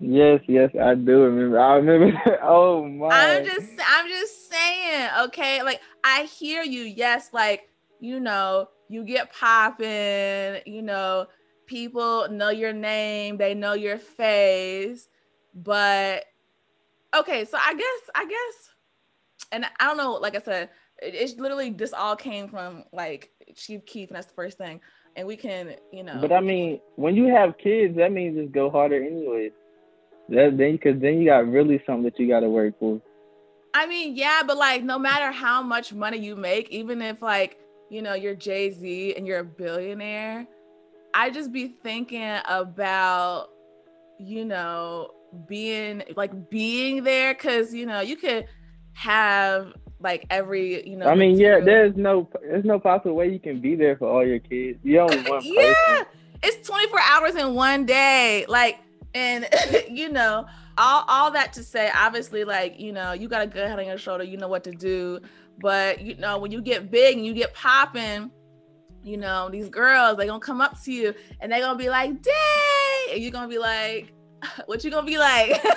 [0.00, 1.60] Yes, yes, I do remember.
[1.60, 2.40] I remember that.
[2.42, 3.08] Oh my.
[3.08, 5.62] I'm just I'm just saying, okay?
[5.62, 6.82] Like I hear you.
[6.82, 11.26] Yes, like, you know, you get popping, you know,
[11.66, 15.08] people know your name, they know your face,
[15.54, 16.24] but
[17.16, 18.74] okay, so I guess I guess
[19.52, 20.70] and I don't know, like I said,
[21.00, 24.80] it, it's literally this all came from like Chief Keef, and that's the first thing.
[25.16, 26.18] And we can, you know.
[26.20, 29.52] But I mean, when you have kids, that means just go harder anyways.
[30.28, 33.00] That then, because then you got really something that you got to work for.
[33.74, 37.58] I mean, yeah, but like no matter how much money you make, even if like,
[37.90, 40.46] you know, you're Jay-Z and you're a billionaire,
[41.14, 43.48] I just be thinking about,
[44.18, 45.10] you know,
[45.48, 48.46] being like being there because you know, you could
[48.92, 51.06] have like every, you know.
[51.06, 54.26] I mean, yeah, there's no there's no possible way you can be there for all
[54.26, 54.78] your kids.
[54.82, 55.54] You only one person.
[55.54, 56.04] yeah,
[56.42, 58.44] it's 24 hours in one day.
[58.48, 58.78] Like,
[59.14, 59.48] and
[59.90, 60.46] you know,
[60.78, 63.86] all all that to say, obviously, like, you know, you got a good head on
[63.86, 65.20] your shoulder, you know what to do.
[65.58, 68.30] But you know, when you get big and you get popping,
[69.02, 72.22] you know, these girls, they gonna come up to you and they gonna be like,
[72.22, 74.12] Day, and you're gonna be like,
[74.66, 75.64] what you gonna be like?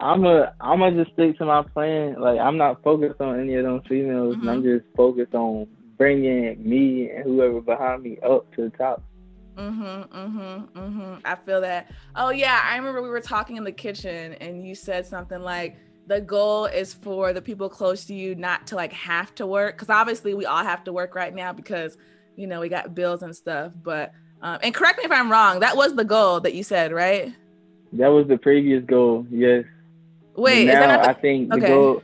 [0.00, 2.20] I'm a I'm gonna just stick to my plan.
[2.20, 4.36] Like I'm not focused on any of those females.
[4.40, 4.78] and I'm Mm-hmm.
[4.78, 5.66] just focused on
[5.96, 9.02] bringing me and whoever behind me up to the top.
[9.56, 11.14] Mm-hmm, mm-hmm, mm-hmm.
[11.24, 11.90] I feel that.
[12.14, 15.78] Oh yeah, I remember we were talking in the kitchen and you said something like
[16.06, 19.76] the goal is for the people close to you not to like have to work
[19.76, 21.98] because obviously we all have to work right now because
[22.36, 23.72] you know we got bills and stuff.
[23.82, 25.60] But um, and correct me if I'm wrong.
[25.60, 27.34] That was the goal that you said, right?
[27.92, 29.26] That was the previous goal.
[29.30, 29.64] Yes.
[30.36, 32.02] Wait, now not I the- think the goal.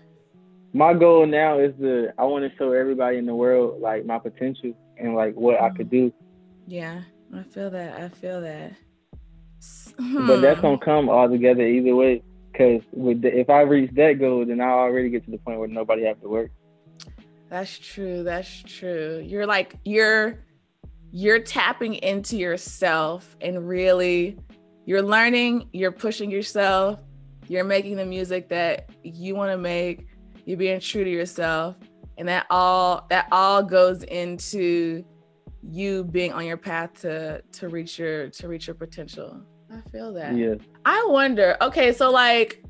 [0.74, 4.18] My goal now is to I want to show everybody in the world like my
[4.18, 6.12] potential and like what I could do.
[6.66, 7.02] yeah,
[7.36, 8.00] I feel that.
[8.00, 8.72] I feel that.
[9.58, 10.66] S- But that's hmm.
[10.66, 12.22] gonna come all together either way.
[12.56, 15.58] Cause with the, if I reach that goal, then I already get to the point
[15.58, 16.50] where nobody have to work.
[17.48, 18.22] That's true.
[18.22, 19.22] That's true.
[19.26, 20.38] You're like you're
[21.12, 24.38] you're tapping into yourself and really
[24.86, 27.00] you're learning, you're pushing yourself,
[27.48, 30.06] you're making the music that you want to make,
[30.46, 31.76] you're being true to yourself,
[32.16, 35.04] and that all that all goes into
[35.62, 39.40] you being on your path to to reach your to reach your potential.
[39.70, 40.36] I feel that.
[40.36, 40.54] Yeah.
[40.84, 41.56] I wonder.
[41.60, 42.64] Okay, so like,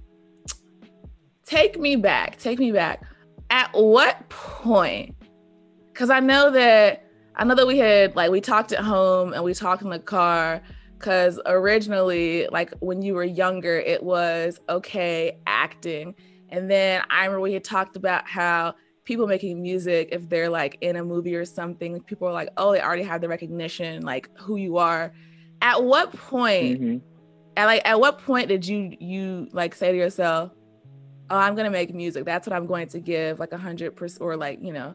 [1.45, 2.39] take me back.
[2.39, 3.03] Take me back.
[3.51, 5.15] At what point?
[5.93, 9.43] Because I know that I know that we had like we talked at home and
[9.43, 10.63] we talked in the car.
[10.99, 16.15] Because originally, like when you were younger, it was okay acting,
[16.51, 20.79] and then I remember we had talked about how people making music, if they're like
[20.81, 24.31] in a movie or something, people are like, oh, they already have the recognition, like
[24.39, 25.13] who you are.
[25.61, 26.79] At what point?
[26.79, 26.97] hmm
[27.57, 30.51] at like at what point did you you like say to yourself
[31.31, 32.25] oh i'm gonna make music.
[32.25, 34.95] That's what i'm going to give like a hundred percent or like you know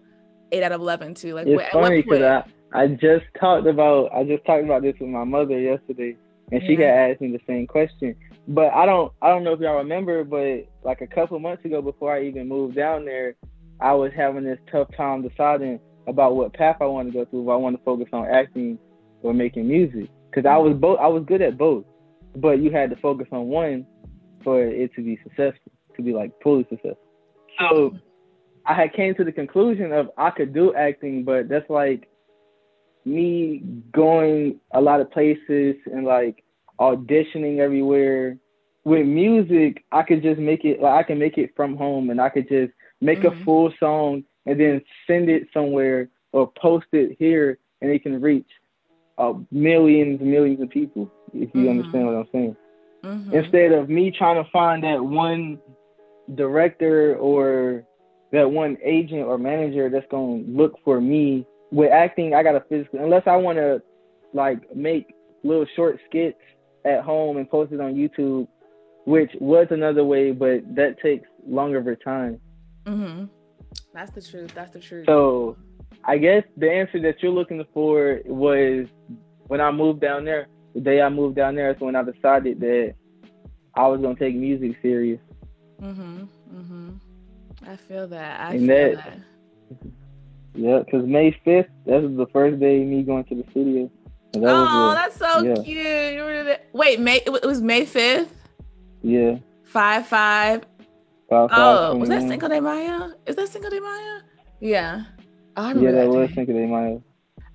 [0.52, 2.44] eight out of 11 to like It's what, funny because I
[2.74, 6.18] I just talked about I just talked about this with my mother yesterday,
[6.52, 8.16] and she had asked me the same question.
[8.48, 11.82] But I don't I don't know if y'all remember, but like a couple months ago,
[11.82, 13.36] before I even moved down there,
[13.80, 17.44] I was having this tough time deciding about what path I want to go through.
[17.44, 18.78] If I want to focus on acting
[19.24, 20.70] or making music, because I mm-hmm.
[20.70, 21.86] was both I was good at both,
[22.42, 23.86] but you had to focus on one
[24.44, 26.98] for it to be successful, to be like fully successful.
[27.60, 27.96] So
[28.66, 32.08] I had came to the conclusion of I could do acting, but that's like
[33.06, 36.44] me going a lot of places and like
[36.80, 38.38] auditioning everywhere.
[38.84, 42.22] With music, I could just make it like I can make it from home and
[42.22, 42.72] I could just
[43.02, 43.32] make Mhm.
[43.32, 48.22] a full song and then send it somewhere or post it here and it can
[48.22, 48.50] reach
[49.18, 51.70] uh, millions and millions of people if you Mhm.
[51.72, 52.56] understand what I'm saying
[53.04, 53.34] Mhm.
[53.34, 55.60] instead of me trying to find that one
[56.36, 57.84] director or
[58.32, 63.00] that one agent or manager that's gonna look for me with acting i gotta physically
[63.00, 63.82] unless i want to
[64.34, 66.40] like make little short skits
[66.86, 68.48] at home and post it on youtube
[69.06, 72.40] which was another way but that takes longer of a time
[72.86, 73.30] Mhm.
[73.94, 75.58] That's the truth that's the truth so
[76.06, 78.86] i guess the answer that you're looking for was
[79.48, 82.60] when i moved down there the day i moved down there is when i decided
[82.60, 82.94] that
[83.76, 85.20] i was gonna take music serious
[85.82, 86.28] Mhm.
[86.54, 87.00] Mhm.
[87.68, 88.40] I feel that.
[88.42, 89.20] I And feel that- that.
[90.56, 93.90] Yeah, because May 5th, that was the first day me going to the studio.
[94.34, 95.54] That Oh, was that's so yeah.
[95.64, 96.14] cute.
[96.16, 98.34] You remember that- Wait, May it was May 5th?
[99.04, 99.38] yeah.
[99.66, 100.66] Five five.
[101.30, 102.30] Five, five, Oh, was that 21.
[102.30, 103.14] Cinco de Mayo?
[103.26, 104.20] Is that Cinco de Mayo?
[104.62, 105.04] Yeah.
[105.58, 106.36] Oh, I remember Yeah, that that was day.
[106.36, 107.04] Cinco de Mayo.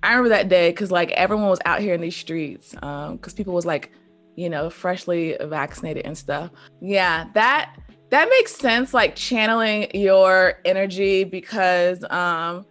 [0.03, 3.33] I remember that day because like everyone was out here in these streets um because
[3.33, 3.91] people was like
[4.35, 7.73] you know freshly vaccinated and stuff yeah that
[8.09, 12.65] that makes sense like channeling your energy because um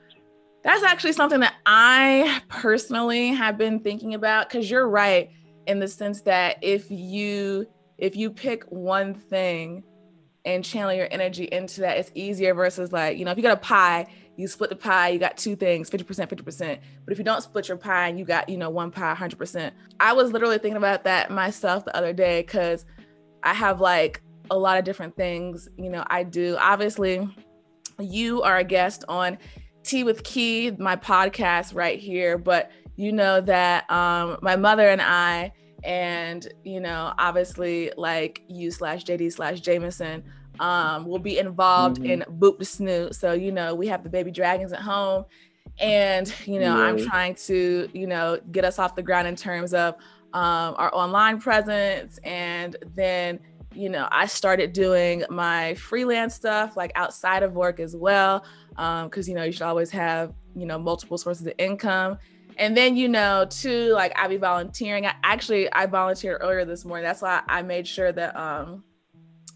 [0.63, 5.31] that's actually something that i personally have been thinking about because you're right
[5.67, 7.65] in the sense that if you
[7.97, 9.83] if you pick one thing
[10.45, 13.53] and channel your energy into that it's easier versus like you know if you got
[13.53, 17.25] a pie you split the pie you got two things 50% 50% but if you
[17.25, 20.59] don't split your pie and you got you know one pie 100% i was literally
[20.59, 22.85] thinking about that myself the other day because
[23.43, 26.57] i have like a lot of different things, you know, I do.
[26.61, 27.27] Obviously,
[27.99, 29.39] you are a guest on
[29.83, 35.01] Tea with Key, my podcast right here, but you know that um, my mother and
[35.01, 35.53] I,
[35.85, 40.25] and you know, obviously like you slash JD slash Jameson,
[40.61, 42.23] um, will be involved mm-hmm.
[42.23, 43.15] in Boop the Snoot.
[43.15, 45.25] So you know, we have the baby dragons at home,
[45.79, 49.75] and you know, I'm trying to you know get us off the ground in terms
[49.75, 49.95] of
[50.33, 53.41] um, our online presence, and then
[53.75, 58.45] you know, I started doing my freelance stuff like outside of work as well.
[58.77, 62.19] Um, cause you know, you should always have, you know, multiple sources of income.
[62.57, 65.07] And then, you know, too, like I be volunteering.
[65.07, 67.05] I actually I volunteered earlier this morning.
[67.05, 68.85] That's why I made sure that um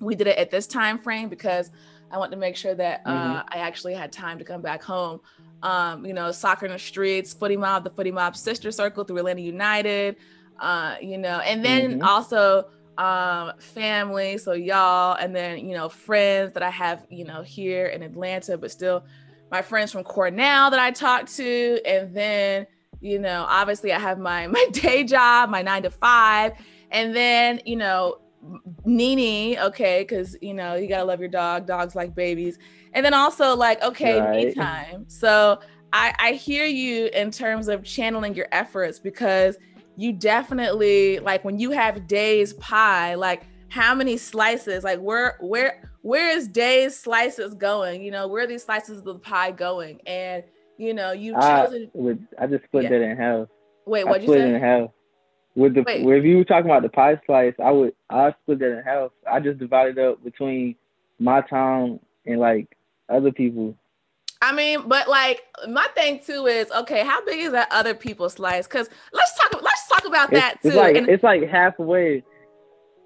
[0.01, 1.71] we did it at this time frame because
[2.11, 3.49] I want to make sure that uh, mm-hmm.
[3.49, 5.21] I actually had time to come back home.
[5.63, 9.19] Um, you know, soccer in the streets, Footie Mob, the Footie Mob sister circle through
[9.19, 10.17] Atlanta United,
[10.61, 12.03] uh, you know, and then mm-hmm.
[12.03, 17.43] also um family so y'all and then you know friends that i have you know
[17.43, 19.05] here in atlanta but still
[19.51, 22.67] my friends from cornell that i talk to and then
[23.07, 26.53] you know obviously i have my my day job my nine to five
[26.90, 28.19] and then you know
[28.85, 31.66] Nini, okay, because you know you gotta love your dog.
[31.66, 32.59] Dogs like babies,
[32.92, 34.47] and then also like okay, right.
[34.47, 35.05] me time.
[35.09, 35.59] So
[35.92, 39.57] I I hear you in terms of channeling your efforts because
[39.97, 45.83] you definitely like when you have Day's pie like how many slices like where where
[46.03, 50.01] where is Day's slices going you know where are these slices of the pie going
[50.07, 50.45] and
[50.79, 52.91] you know you chosen I, with, I just split yeah.
[52.91, 53.49] that in half
[53.85, 54.55] wait what did you split say?
[54.55, 54.91] in half
[55.55, 56.01] with the Wait.
[56.03, 59.11] if you were talking about the pie slice i would i split that in half
[59.31, 60.75] i just divided up between
[61.19, 62.77] my time and like
[63.09, 63.77] other people
[64.43, 67.03] I mean, but like my thing too is okay.
[67.05, 68.67] How big is that other people's slice?
[68.67, 69.62] Because let's talk.
[69.62, 70.69] Let's talk about it's, that too.
[70.69, 72.23] It's like and, it's like halfway.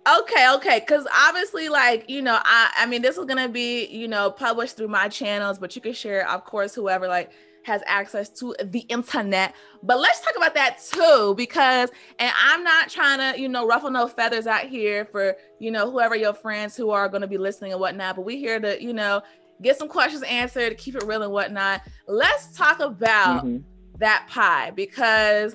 [0.09, 0.81] Okay, okay.
[0.81, 4.77] Because obviously, like you know, I I mean, this is gonna be you know published
[4.77, 7.33] through my channels, but you can share, of course, whoever like
[7.63, 9.55] has access to the internet.
[9.83, 13.91] But let's talk about that too, because and I'm not trying to, you know, ruffle
[13.91, 17.39] no feathers out here for, you know, whoever your friends who are going to be
[17.39, 18.17] listening and whatnot.
[18.17, 19.23] But we here to, you know,
[19.63, 21.83] get some questions answered, keep it real and whatnot.
[22.07, 23.59] Let's talk about mm-hmm.
[23.99, 25.55] that pie because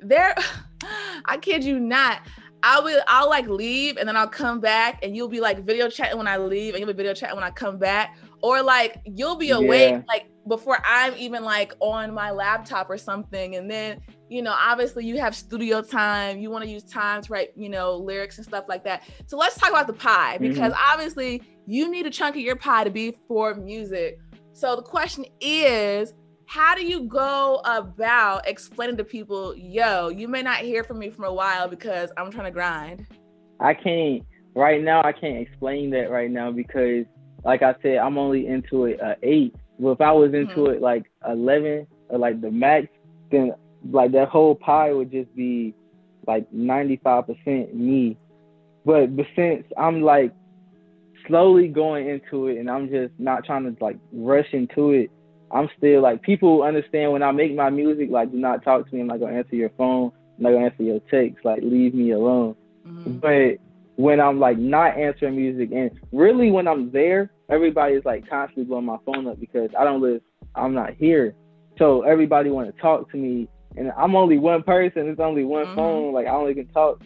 [0.00, 0.34] there,
[1.26, 2.22] I kid you not.
[2.62, 5.88] I will I'll like leave and then I'll come back and you'll be like video
[5.88, 8.16] chatting when I leave and you'll be video chatting when I come back.
[8.42, 10.02] Or like you'll be awake yeah.
[10.08, 13.56] like before I'm even like on my laptop or something.
[13.56, 16.38] And then, you know, obviously you have studio time.
[16.38, 19.02] You want to use time to write, you know, lyrics and stuff like that.
[19.26, 20.92] So let's talk about the pie because mm-hmm.
[20.92, 24.18] obviously you need a chunk of your pie to be for music.
[24.52, 26.12] So the question is,
[26.52, 31.08] how do you go about explaining to people, yo, you may not hear from me
[31.08, 33.06] for a while because I'm trying to grind?
[33.58, 34.22] I can't
[34.54, 35.02] right now.
[35.02, 37.06] I can't explain that right now because,
[37.42, 39.54] like I said, I'm only into it uh, eight.
[39.78, 40.74] Well, if I was into mm-hmm.
[40.74, 42.88] it like eleven or like the max,
[43.30, 43.54] then
[43.90, 45.74] like that whole pie would just be
[46.26, 48.18] like 95% me.
[48.84, 50.34] But but since I'm like
[51.26, 55.10] slowly going into it and I'm just not trying to like rush into it.
[55.52, 58.94] I'm still like people understand when I make my music, like do not talk to
[58.94, 61.44] me, I'm not gonna answer your phone, I'm not gonna answer your texts.
[61.44, 62.56] like leave me alone.
[62.86, 63.18] Mm-hmm.
[63.18, 63.58] But
[63.96, 68.64] when I'm like not answering music and really when I'm there, everybody is like constantly
[68.64, 70.22] blowing my phone up because I don't live
[70.54, 71.34] I'm not here.
[71.78, 75.76] So everybody wanna talk to me and I'm only one person, it's only one mm-hmm.
[75.76, 77.02] phone, like I only can talk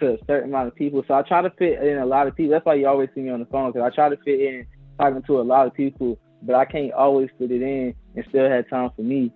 [0.00, 1.04] to a certain amount of people.
[1.06, 2.52] So I try to fit in a lot of people.
[2.52, 4.66] That's why you always see me on the phone because I try to fit in
[4.98, 8.48] talking to a lot of people, but I can't always fit it in and still
[8.48, 9.32] have time for me.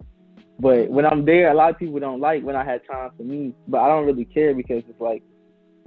[0.59, 0.95] But mm-hmm.
[0.95, 3.55] when I'm there, a lot of people don't like when I had time for me,
[3.69, 5.23] but I don't really care because it's like,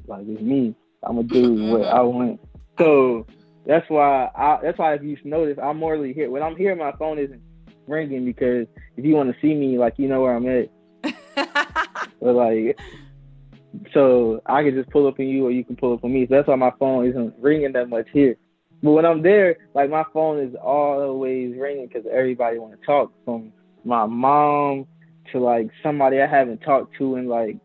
[0.07, 0.75] like it's me.
[1.03, 1.71] I'm gonna do mm-hmm.
[1.71, 2.39] what I want.
[2.77, 3.25] So
[3.65, 4.59] that's why I.
[4.61, 6.29] That's why if you notice, I'm morally here.
[6.29, 7.41] When I'm here, my phone isn't
[7.87, 10.69] ringing because if you want to see me, like you know where I'm at.
[12.19, 12.77] but like
[13.93, 16.25] so I can just pull up on you or you can pull up on me.
[16.27, 18.35] So that's why my phone isn't ringing that much here.
[18.83, 23.11] But when I'm there, like my phone is always ringing because everybody want to talk
[23.25, 23.51] from
[23.83, 24.85] my mom
[25.31, 27.57] to like somebody I haven't talked to in like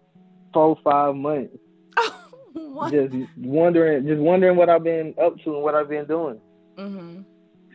[0.52, 1.56] four five months.
[2.54, 6.40] Oh, just wondering, just wondering what I've been up to and what I've been doing.
[6.76, 7.22] Mm-hmm.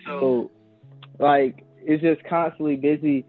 [0.05, 0.51] So,
[1.19, 3.25] like, it's just constantly busy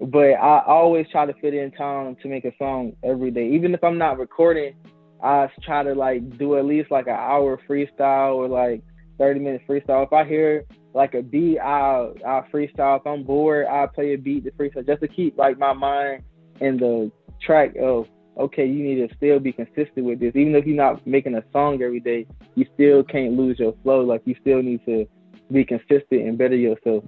[0.00, 3.48] but I always try to fit in time to make a song every day.
[3.50, 4.74] Even if I'm not recording,
[5.22, 8.82] I try to like do at least like an hour freestyle or like
[9.18, 10.06] 30 minute freestyle.
[10.06, 10.64] If I hear
[10.94, 13.00] like a beat, I'll, I'll freestyle.
[13.00, 16.22] If I'm bored, I'll play a beat to freestyle just to keep like my mind
[16.60, 17.10] in the
[17.40, 18.06] track of
[18.38, 20.32] okay, you need to still be consistent with this.
[20.34, 24.00] Even if you're not making a song every day, you still can't lose your flow.
[24.00, 25.06] Like you still need to
[25.50, 27.04] be consistent and better yourself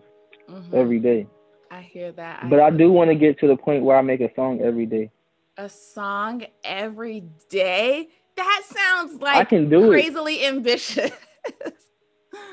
[0.49, 0.75] mm-hmm.
[0.75, 1.27] every day.
[1.71, 2.45] I hear that.
[2.45, 4.33] I but hear I do want to get to the point where I make a
[4.35, 5.11] song every day.
[5.57, 8.09] A song every day?
[8.37, 10.55] That sounds like I can do crazily it.
[10.55, 11.11] ambitious.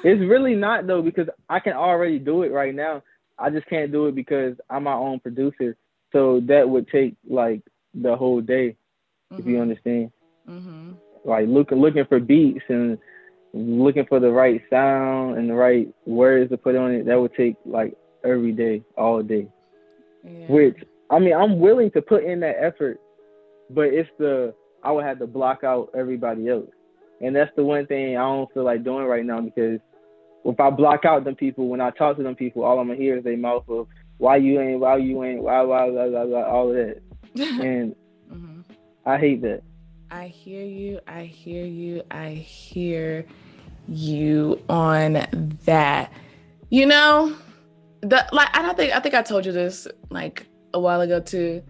[0.03, 3.01] it's really not though because I can already do it right now.
[3.37, 5.75] I just can't do it because I'm my own producer.
[6.11, 7.61] So that would take like
[7.93, 8.77] the whole day,
[9.31, 9.39] mm-hmm.
[9.39, 9.61] if you mm-hmm.
[9.61, 10.11] understand.
[10.49, 10.91] Mm-hmm.
[11.25, 12.97] Like looking looking for beats and
[13.53, 17.05] looking for the right sound and the right words to put on it.
[17.05, 19.47] That would take like every day, all day.
[20.23, 20.47] Yeah.
[20.47, 20.77] Which
[21.09, 22.99] I mean, I'm willing to put in that effort,
[23.69, 26.69] but it's the I would have to block out everybody else,
[27.21, 29.79] and that's the one thing I don't feel like doing right now because
[30.43, 32.99] if I block out them people, when I talk to them people, all I'm gonna
[32.99, 33.87] hear is their mouth of
[34.17, 37.01] why you ain't, why you ain't, why, why, why, why, why all of that,
[37.35, 37.95] and
[38.31, 38.61] mm-hmm.
[39.05, 39.61] I hate that.
[40.11, 40.99] I hear you.
[41.07, 42.03] I hear you.
[42.11, 43.25] I hear
[43.87, 45.25] you on
[45.65, 46.11] that.
[46.69, 47.35] You know,
[48.01, 51.19] the like I don't think I think I told you this like a while ago
[51.19, 51.63] too.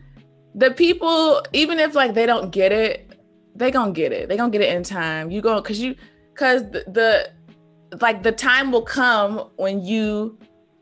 [0.54, 3.05] The people, even if like they don't get it,
[3.56, 4.30] they gonna get it.
[4.30, 5.32] They gonna get it in time.
[5.32, 5.96] You go because you
[6.34, 10.38] because the, the like the time will come when you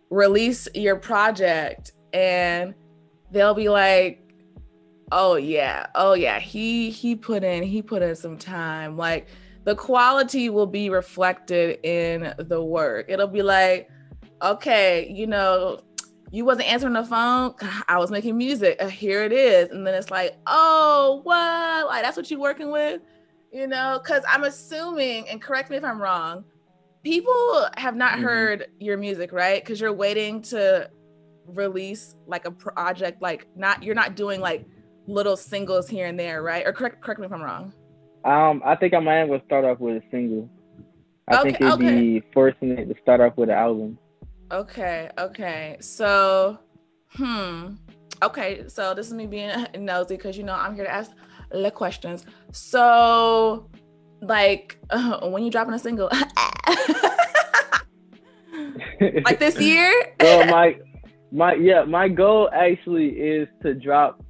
[0.09, 2.73] release your project and
[3.31, 4.19] they'll be like
[5.11, 9.27] oh yeah oh yeah he he put in he put in some time like
[9.63, 13.89] the quality will be reflected in the work it'll be like
[14.43, 15.79] okay, you know,
[16.33, 17.53] you wasn't answering the phone.
[17.87, 18.77] I was making music.
[18.81, 19.69] Uh, here it is.
[19.69, 21.87] And then it's like, oh, what?
[21.87, 23.01] Like, that's what you're working with?
[23.51, 26.43] You know, because I'm assuming, and correct me if I'm wrong,
[27.03, 28.23] people have not mm-hmm.
[28.23, 29.63] heard your music, right?
[29.63, 30.89] Because you're waiting to
[31.45, 34.65] release like a project, like, not, you're not doing like
[35.05, 36.65] little singles here and there, right?
[36.65, 37.73] Or correct, correct me if I'm wrong.
[38.25, 40.49] Um, I think I might going to start off with a single.
[41.27, 41.99] I okay, think it'd okay.
[41.99, 43.99] be forcing it to start off with an album.
[44.53, 45.77] Okay, okay.
[45.79, 46.59] So,
[47.15, 47.69] hmm.
[48.21, 49.49] Okay, so this is me being
[49.79, 51.09] nosy because you know I'm here to ask
[51.49, 52.27] the questions.
[52.51, 53.67] So,
[54.21, 56.07] like, uh, when you dropping a single,
[59.25, 59.91] like this year?
[60.19, 60.77] well, my
[61.31, 64.22] my yeah, my goal actually is to drop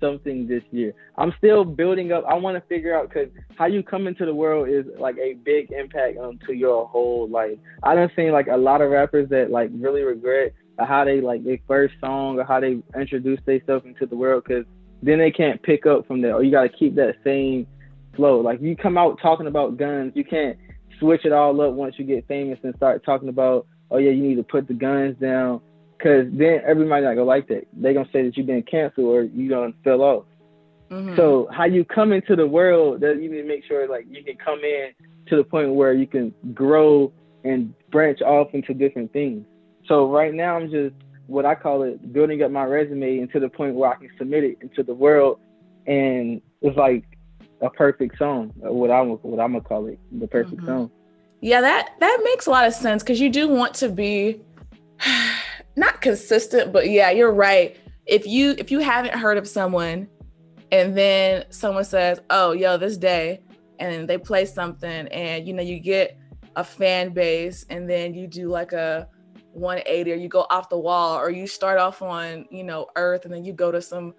[0.00, 0.94] something this year.
[1.16, 2.24] I'm still building up.
[2.28, 5.34] I want to figure out because how you come into the world is like a
[5.34, 7.58] big impact on to your whole life.
[7.82, 11.44] I don't see like a lot of rappers that like really regret how they like
[11.44, 14.64] their first song or how they introduce themselves into the world because
[15.02, 16.34] then they can't pick up from there.
[16.34, 17.66] Or you got to keep that same
[18.14, 18.40] flow.
[18.40, 20.58] Like you come out talking about guns, you can't
[20.98, 24.22] switch it all up once you get famous and start talking about oh yeah you
[24.22, 25.60] need to put the guns down
[26.02, 27.66] Cause then everybody not gonna like that.
[27.72, 30.24] They gonna say that you've been canceled or you gonna fell off.
[30.90, 31.16] Mm-hmm.
[31.16, 34.22] So how you come into the world, that you need to make sure like you
[34.22, 34.90] can come in
[35.28, 37.12] to the point where you can grow
[37.44, 39.44] and branch off into different things.
[39.88, 40.94] So right now I'm just
[41.26, 44.44] what I call it building up my resume into the point where I can submit
[44.44, 45.40] it into the world,
[45.86, 47.04] and it's like
[47.60, 48.52] a perfect song.
[48.56, 50.66] What I'm what I'm gonna call it the perfect mm-hmm.
[50.66, 50.90] song.
[51.40, 54.40] Yeah, that that makes a lot of sense because you do want to be
[55.76, 57.76] not consistent, but yeah, you're right.
[58.06, 60.08] If you if you haven't heard of someone
[60.72, 63.42] and then someone says, "Oh, yo, this day,"
[63.78, 66.18] and they play something and you know, you get
[66.56, 69.08] a fan base and then you do like a
[69.52, 73.24] 180 or you go off the wall or you start off on, you know, Earth
[73.24, 74.14] and then you go to some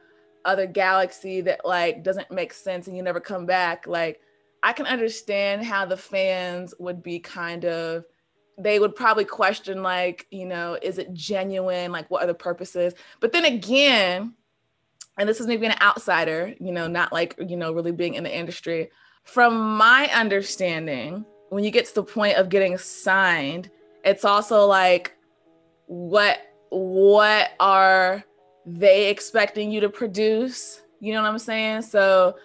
[0.45, 4.19] other galaxy that like doesn't make sense and you never come back, like
[4.63, 8.05] I can understand how the fans would be kind of
[8.57, 11.91] they would probably question like you know is it genuine?
[11.91, 12.93] Like what are the purposes?
[13.19, 14.33] But then again
[15.17, 18.23] and this is maybe an outsider you know not like you know really being in
[18.23, 18.89] the industry.
[19.23, 23.69] From my understanding when you get to the point of getting signed
[24.03, 25.15] it's also like
[25.87, 26.39] what
[26.69, 28.23] what are
[28.65, 30.81] they expecting you to produce?
[30.99, 31.83] You know what i'm saying?
[31.83, 32.35] So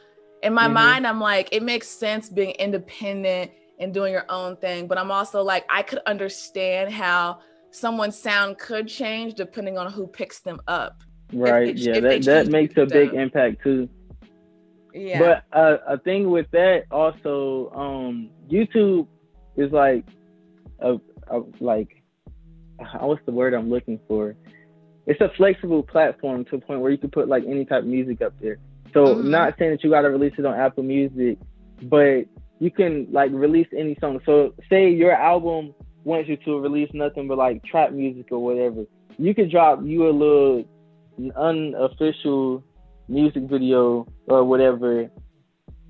[0.43, 0.75] in my mm-hmm.
[0.75, 3.51] mind i'm like it makes sense being independent
[3.83, 4.87] and doing your own thing.
[4.87, 10.07] But I'm also like, I could understand how someone's sound could change depending on who
[10.07, 11.03] picks them up.
[11.33, 11.77] Right.
[11.77, 13.89] Yeah, that, that makes a big impact too.
[14.95, 15.19] Yeah.
[15.19, 19.09] But uh, a thing with that also, um, YouTube
[19.57, 20.05] is like
[20.81, 20.97] a,
[21.29, 22.03] a like
[23.01, 24.37] what's the word I'm looking for?
[25.07, 27.89] It's a flexible platform to a point where you can put like any type of
[27.89, 28.59] music up there.
[28.93, 29.31] So mm-hmm.
[29.31, 31.39] not saying that you got to release it on Apple Music,
[31.83, 32.25] but
[32.63, 34.21] you can like release any song.
[34.25, 38.85] So say your album wants you to release nothing but like trap music or whatever.
[39.19, 40.65] You could drop you a little
[41.37, 42.63] unofficial
[43.09, 45.11] music video or whatever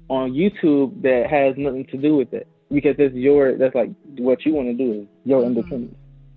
[0.08, 4.46] on YouTube that has nothing to do with it because it's your that's like what
[4.46, 5.58] you want to do is your mm-hmm.
[5.58, 5.96] independence.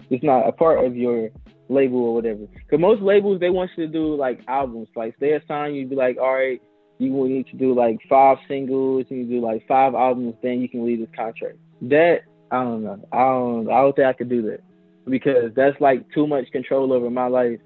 [0.09, 1.29] It's not a part of your
[1.69, 2.45] label or whatever.
[2.53, 4.89] Because most labels they want you to do like albums.
[4.97, 6.61] Like they assign you to be like, all right,
[6.97, 10.69] you will need to do like five singles, you do like five albums, then you
[10.69, 11.57] can leave this contract.
[11.81, 12.21] That
[12.51, 13.07] I don't know.
[13.11, 14.61] I don't I don't think I could do that.
[15.07, 17.59] Because that's like too much control over my life.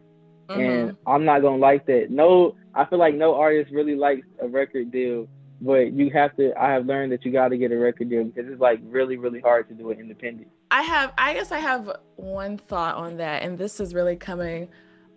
[0.50, 0.62] Mm-hmm.
[0.62, 2.08] And I'm not gonna like that.
[2.10, 5.28] No I feel like no artist really likes a record deal
[5.62, 8.24] but you have to i have learned that you got to get a record deal
[8.24, 11.60] because it's like really really hard to do it independent i have i guess i
[11.60, 14.68] have one thought on that and this is really coming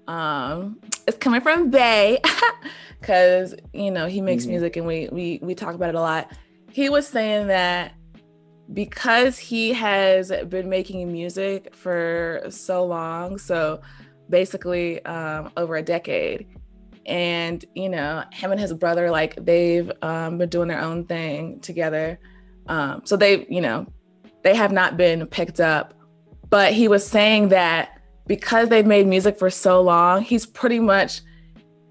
[0.09, 2.21] um it's coming from bay
[3.01, 4.53] because you know he makes mm-hmm.
[4.53, 6.33] music and we we we talk about it a lot.
[6.71, 7.95] He was saying that
[8.73, 13.81] because he has been making music for so long so
[14.31, 16.47] basically um, over a decade
[17.07, 21.61] and you know him and his brother like they've um, been doing their own thing
[21.61, 22.19] together.
[22.67, 23.87] Um, so they you know
[24.43, 25.95] they have not been picked up.
[26.49, 31.21] But he was saying that because they've made music for so long he's pretty much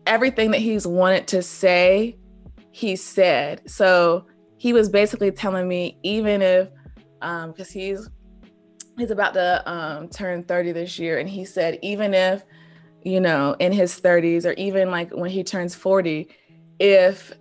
[0.08, 2.18] everything that he's wanted to say
[2.72, 4.26] he said so
[4.58, 6.70] he was basically telling me even if
[7.20, 8.10] because um, he's
[8.98, 12.44] he's about to um, turn 30 this year and he said even if
[13.04, 16.30] you know, in his 30s or even like when he turns 40,
[16.80, 17.34] if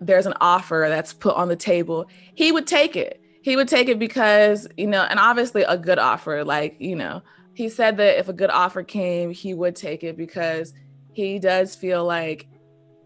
[0.00, 3.20] there's an offer that's put on the table, he would take it.
[3.42, 7.22] He would take it because, you know, and obviously a good offer, like, you know,
[7.54, 10.74] he said that if a good offer came, he would take it because
[11.12, 12.48] he does feel like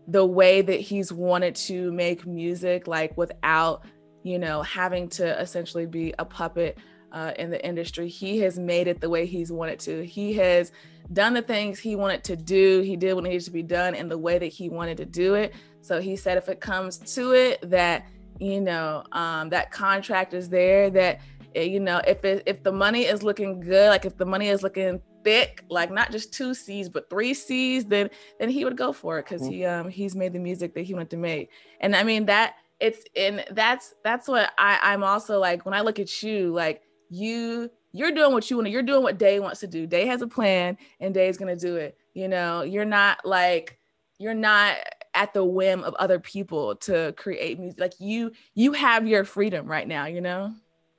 [0.06, 3.84] the way that he's wanted to make music, like without,
[4.22, 6.78] you know, having to essentially be a puppet
[7.12, 10.04] uh, in the industry, he has made it the way he's wanted to.
[10.04, 10.72] He has
[11.12, 12.80] done the things he wanted to do.
[12.80, 15.34] He did what needed to be done in the way that he wanted to do
[15.34, 15.54] it.
[15.82, 18.06] So he said, if it comes to it, that
[18.38, 20.90] you know um, that contract is there.
[20.90, 21.20] That
[21.54, 24.48] eh, you know if it, if the money is looking good, like if the money
[24.48, 28.76] is looking thick, like not just two C's but three C's, then then he would
[28.76, 29.52] go for it because mm-hmm.
[29.52, 31.50] he um he's made the music that he wanted to make.
[31.80, 35.80] And I mean that it's and that's that's what I I'm also like when I
[35.80, 38.70] look at you like you you're doing what you want.
[38.70, 39.86] You're doing what Day wants to do.
[39.86, 41.96] Day has a plan, and Day is gonna do it.
[42.14, 43.78] You know, you're not like
[44.18, 44.76] you're not
[45.14, 47.80] at the whim of other people to create music.
[47.80, 50.06] Like you, you have your freedom right now.
[50.06, 50.54] You know.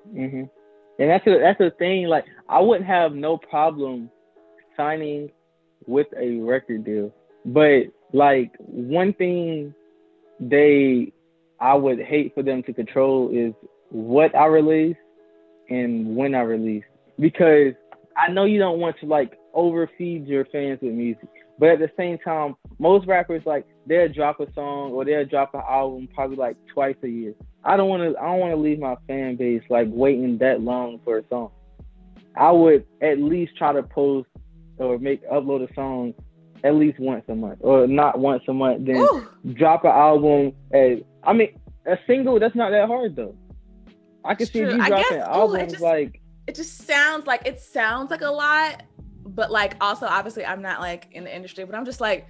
[0.08, 0.43] Mm-hmm.
[1.00, 2.08] And that's a, that's the thing.
[2.08, 4.10] Like I wouldn't have no problem
[4.76, 5.30] signing
[5.88, 7.14] with a record deal,
[7.45, 7.84] but
[8.14, 9.74] like one thing
[10.39, 11.12] they
[11.60, 13.54] I would hate for them to control is
[13.89, 14.95] what I release
[15.70, 16.84] and when I release
[17.20, 17.74] because
[18.18, 21.28] I know you don't want to like overfeed your fans with music,
[21.58, 25.54] but at the same time, most rappers like they'll drop a song or they'll drop
[25.54, 27.34] an album probably like twice a year.
[27.64, 28.20] I don't want to.
[28.20, 31.51] I don't want to leave my fan base like waiting that long for a song.
[32.36, 34.30] I would at least try to post
[34.78, 36.14] or make upload a song
[36.64, 38.86] at least once a month, or not once a month.
[38.86, 39.28] Then Ooh.
[39.53, 40.53] drop an album.
[40.74, 43.36] As, I mean, a single that's not that hard though.
[44.24, 46.22] I can see you dropping guess, albums ooh, just, like.
[46.47, 48.84] It just sounds like it sounds like a lot,
[49.26, 52.28] but like also obviously I'm not like in the industry, but I'm just like,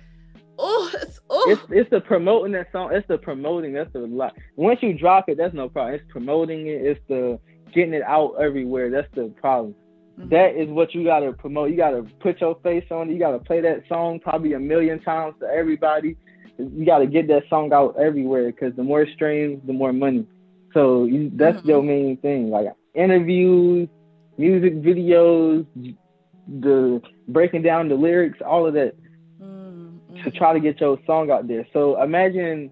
[0.60, 1.46] oh, it's oh.
[1.50, 2.94] It's, it's the promoting that song.
[2.94, 3.74] It's the promoting.
[3.74, 4.36] That's the lot.
[4.56, 5.96] Once you drop it, that's no problem.
[5.96, 6.82] It's promoting it.
[6.86, 7.40] It's the
[7.74, 8.90] getting it out everywhere.
[8.90, 9.76] That's the problem.
[10.20, 10.30] Mm-hmm.
[10.30, 11.72] That is what you gotta promote.
[11.72, 13.14] You gotta put your face on it.
[13.14, 16.18] You gotta play that song probably a million times to everybody.
[16.58, 20.26] You gotta get that song out everywhere because the more streams, the more money.
[20.74, 21.70] So you, that's mm-hmm.
[21.70, 23.88] your main thing, like interviews,
[24.38, 25.66] music videos,
[26.48, 28.96] the breaking down the lyrics, all of that.
[30.24, 31.66] To try to get your song out there.
[31.74, 32.72] So imagine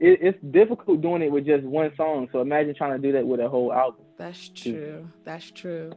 [0.00, 2.28] it, it's difficult doing it with just one song.
[2.32, 4.04] So imagine trying to do that with a whole album.
[4.18, 5.08] That's true.
[5.24, 5.92] That's true.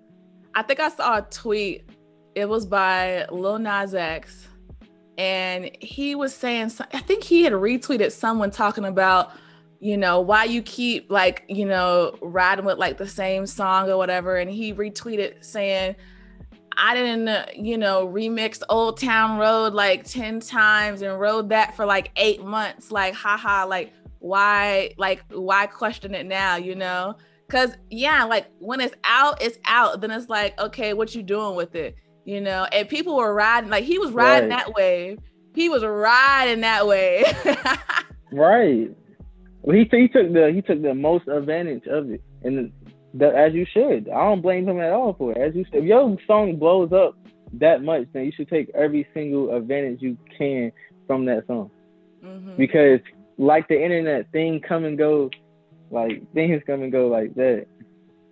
[0.54, 1.90] I think I saw a tweet.
[2.34, 4.48] It was by Lil Nas X,
[5.18, 9.32] and he was saying, I think he had retweeted someone talking about
[9.80, 13.98] you know, why you keep like, you know, riding with like the same song or
[13.98, 14.38] whatever.
[14.38, 15.96] And he retweeted saying,
[16.78, 21.86] I didn't, you know, remix Old Town Road like 10 times and rode that for
[21.86, 22.92] like eight months.
[22.92, 27.16] Like, haha, like, why, like, why question it now, you know?
[27.48, 30.02] Cause yeah, like when it's out, it's out.
[30.02, 31.96] Then it's like, okay, what you doing with it?
[32.26, 34.66] You know, and people were riding, like he was riding right.
[34.66, 35.20] that wave.
[35.54, 37.24] He was riding that way.
[38.32, 38.90] right.
[39.62, 42.72] Well, he he took the he took the most advantage of it, and
[43.22, 44.10] as you should.
[44.10, 45.38] I don't blame him at all for it.
[45.38, 45.76] As you should.
[45.76, 47.18] If your song blows up
[47.54, 50.72] that much, then you should take every single advantage you can
[51.08, 51.72] from that song.
[52.24, 52.56] mm-hmm.
[52.58, 53.00] because
[53.38, 55.30] like the internet, thing come and go,
[55.92, 57.68] like things come and go like that.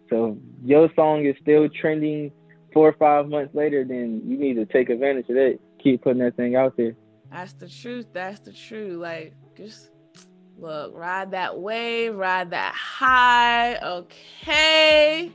[0.10, 2.32] So your song is still trending
[2.74, 5.60] four or five months later, then you need to take advantage of that.
[5.82, 6.96] Keep putting that thing out there.
[7.32, 8.08] That's the truth.
[8.14, 9.00] That's the truth.
[9.00, 9.92] Like just
[10.58, 13.78] look, ride that wave, ride that high.
[13.78, 15.32] Okay.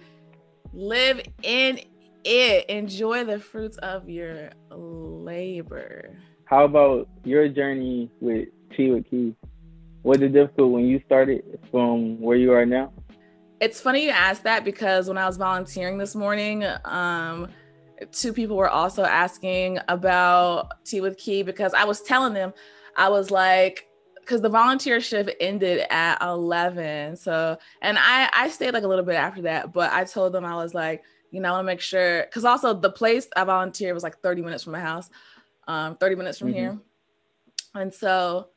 [0.73, 1.81] Live in
[2.25, 2.67] it.
[2.67, 6.17] Enjoy the fruits of your labor.
[6.45, 9.35] How about your journey with Tea with Key?
[10.03, 12.93] Was it difficult when you started from where you are now?
[13.61, 17.49] It's funny you ask that because when I was volunteering this morning, um,
[18.13, 22.53] two people were also asking about Tea with Key because I was telling them,
[22.97, 23.88] I was like,
[24.29, 27.17] because the volunteer shift ended at 11.
[27.17, 30.45] So, and I, I stayed like a little bit after that, but I told them
[30.45, 33.45] I was like, you know, I want to make sure, because also the place I
[33.45, 35.09] volunteered was like 30 minutes from my house,
[35.67, 36.59] um, 30 minutes from mm-hmm.
[36.59, 36.79] here.
[37.75, 38.49] And so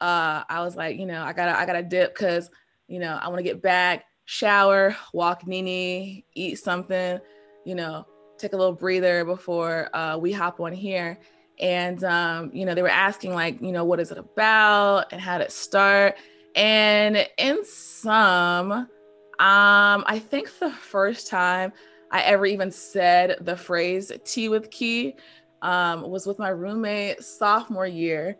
[0.00, 2.50] uh, I was like, you know, I gotta, I gotta dip because,
[2.88, 7.20] you know, I want to get back shower, walk Nini, eat something,
[7.64, 8.04] you know,
[8.36, 11.20] take a little breather before uh, we hop on here.
[11.60, 15.20] And, um, you know, they were asking, like, you know, what is it about and
[15.20, 16.16] how did it start?
[16.54, 18.88] And in some, um,
[19.38, 21.72] I think the first time
[22.10, 25.14] I ever even said the phrase tea with key
[25.62, 28.36] um, was with my roommate sophomore year.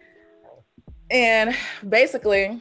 [1.11, 1.55] And
[1.89, 2.61] basically,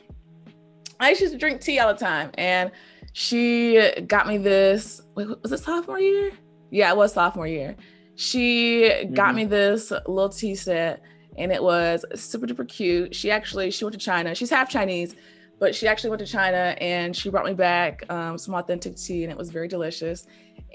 [0.99, 2.31] I used to drink tea all the time.
[2.35, 2.71] And
[3.13, 5.01] she got me this.
[5.15, 6.31] Wait, was it sophomore year?
[6.69, 7.75] Yeah, it was sophomore year.
[8.19, 9.13] She mm-hmm.
[9.13, 11.01] got me this little tea set,
[11.37, 13.15] and it was super duper cute.
[13.15, 14.35] She actually she went to China.
[14.35, 15.15] She's half Chinese,
[15.57, 19.23] but she actually went to China and she brought me back um, some authentic tea,
[19.23, 20.27] and it was very delicious.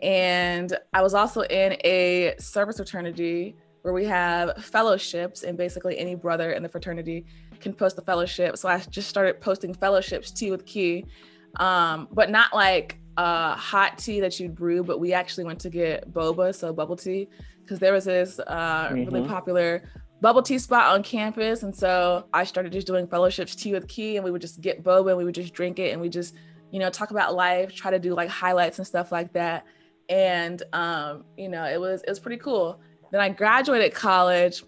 [0.02, 6.14] And I was also in a service fraternity where we have fellowships, and basically any
[6.14, 7.26] brother in the fraternity
[7.60, 8.56] can post a fellowship.
[8.56, 11.04] So I just started posting fellowships, tea with key
[11.56, 15.70] um, but not like uh, hot tea that you'd brew, but we actually went to
[15.70, 17.28] get boba, so bubble tea,
[17.60, 18.94] because there was this uh, mm-hmm.
[18.94, 19.82] really popular
[20.20, 21.62] bubble tea spot on campus.
[21.62, 24.82] And so I started just doing fellowships tea with key, and we would just get
[24.82, 26.34] boba and we would just drink it and we just,
[26.70, 29.64] you know, talk about life, try to do like highlights and stuff like that.
[30.08, 32.80] And um, you know, it was it was pretty cool.
[33.12, 34.64] Then I graduated college,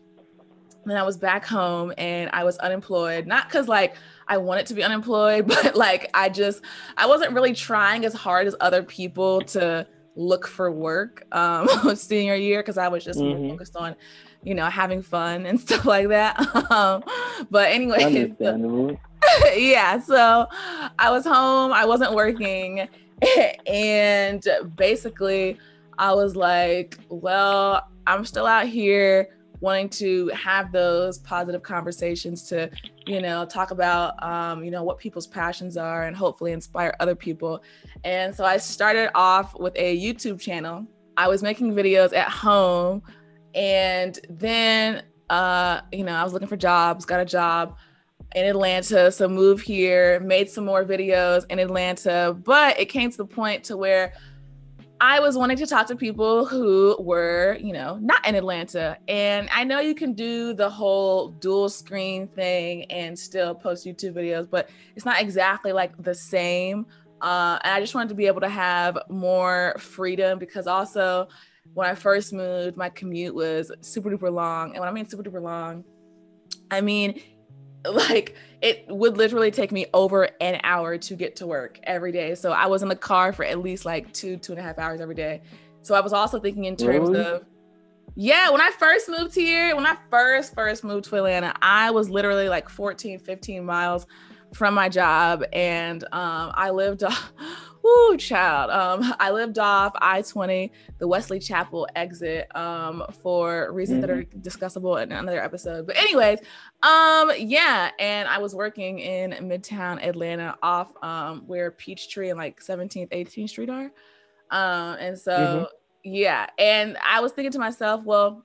[0.85, 3.97] then I was back home and I was unemployed, not because like
[4.29, 6.63] I wanted to be unemployed, but like I just
[6.97, 9.87] I wasn't really trying as hard as other people to
[10.19, 13.51] look for work um senior year because I was just mm-hmm.
[13.51, 13.95] focused on
[14.43, 16.39] you know having fun and stuff like that.
[16.71, 17.05] um,
[17.51, 18.99] but anyway, so,
[19.55, 20.01] yeah.
[20.01, 20.47] So
[20.99, 21.73] I was home.
[21.73, 22.89] I wasn't working,
[23.67, 24.47] and
[24.77, 25.59] basically
[25.99, 32.71] I was like, well, I'm still out here wanting to have those positive conversations to
[33.07, 37.15] you know talk about um, you know what people's passions are and hopefully inspire other
[37.15, 37.63] people
[38.05, 40.87] and so i started off with a youtube channel
[41.17, 43.03] i was making videos at home
[43.55, 47.77] and then uh, you know i was looking for jobs got a job
[48.35, 49.11] in Atlanta.
[49.11, 53.65] So moved here, made some more videos in Atlanta, but it came to the point
[53.65, 54.13] to where
[55.01, 58.97] I was wanting to talk to people who were, you know, not in Atlanta.
[59.09, 64.15] And I know you can do the whole dual screen thing and still post YouTube
[64.15, 66.87] videos, but it's not exactly like the same.
[67.21, 71.29] Uh, and I just wanted to be able to have more freedom because also
[71.75, 74.71] when I first moved, my commute was super duper long.
[74.71, 75.85] And when I mean super duper long,
[76.71, 77.21] I mean
[77.93, 82.35] like it would literally take me over an hour to get to work every day.
[82.35, 84.79] So I was in the car for at least like two, two and a half
[84.79, 85.43] hours every day.
[85.83, 87.21] So I was also thinking in terms really?
[87.21, 87.45] of,
[88.15, 92.09] yeah, when I first moved here, when I first, first moved to Atlanta, I was
[92.09, 94.07] literally like 14, 15 miles
[94.57, 95.45] from my job.
[95.53, 97.33] And um, I lived, off,
[97.83, 98.71] Woo, child.
[98.71, 104.01] Um, I lived off I 20, the Wesley Chapel exit, um, for reasons mm-hmm.
[104.01, 104.41] that are mm-hmm.
[104.41, 105.87] discussable in another episode.
[105.87, 106.41] But, anyways,
[106.83, 107.91] um, yeah.
[108.01, 113.51] And I was working in Midtown Atlanta off um, where Peachtree and like 17th, 18th
[113.51, 113.93] Street are.
[114.51, 115.65] Um, and so, mm-hmm.
[116.03, 116.47] yeah.
[116.59, 118.45] And I was thinking to myself, well,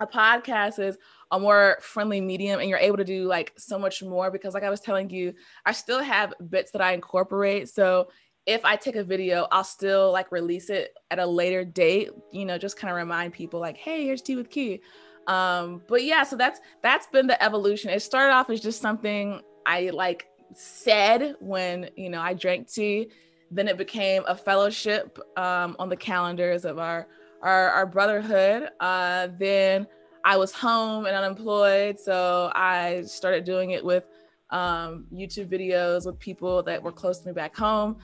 [0.00, 0.98] a podcast is
[1.30, 4.62] a more friendly medium and you're able to do like so much more because like
[4.62, 8.08] i was telling you i still have bits that i incorporate so
[8.46, 12.44] if I take a video, I'll still like release it at a later date, you
[12.44, 14.80] know, just kind of remind people like, hey, here's tea with key.
[15.26, 17.90] Um, but yeah, so that's that's been the evolution.
[17.90, 23.10] It started off as just something I like said when you know I drank tea.
[23.50, 27.08] Then it became a fellowship um, on the calendars of our
[27.42, 28.68] our, our brotherhood.
[28.78, 29.88] Uh, then
[30.26, 34.08] I was home and unemployed, so I started doing it with
[34.50, 37.98] um, YouTube videos with people that were close to me back home.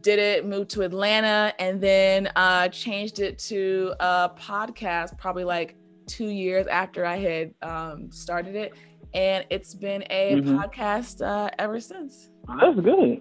[0.00, 5.74] Did it, moved to Atlanta, and then uh, changed it to a podcast probably like
[6.06, 8.74] two years after I had um, started it.
[9.12, 10.56] And it's been a mm-hmm.
[10.56, 12.30] podcast uh, ever since.
[12.60, 13.20] That's good.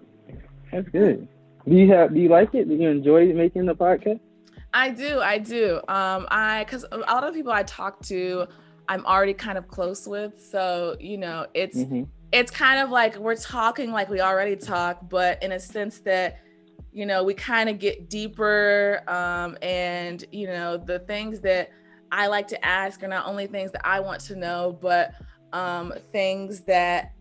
[0.71, 1.27] That's good.
[1.67, 2.13] Do you have?
[2.13, 2.69] Do you like it?
[2.69, 4.19] Do you enjoy making the podcast?
[4.73, 5.21] I do.
[5.21, 5.77] I do.
[5.87, 8.47] Um, I because a lot of people I talk to,
[8.87, 10.41] I'm already kind of close with.
[10.43, 12.03] So you know, it's mm-hmm.
[12.31, 16.39] it's kind of like we're talking like we already talk, but in a sense that
[16.91, 19.01] you know we kind of get deeper.
[19.07, 21.71] Um, and you know, the things that
[22.11, 25.13] I like to ask are not only things that I want to know, but
[25.53, 27.13] um, things that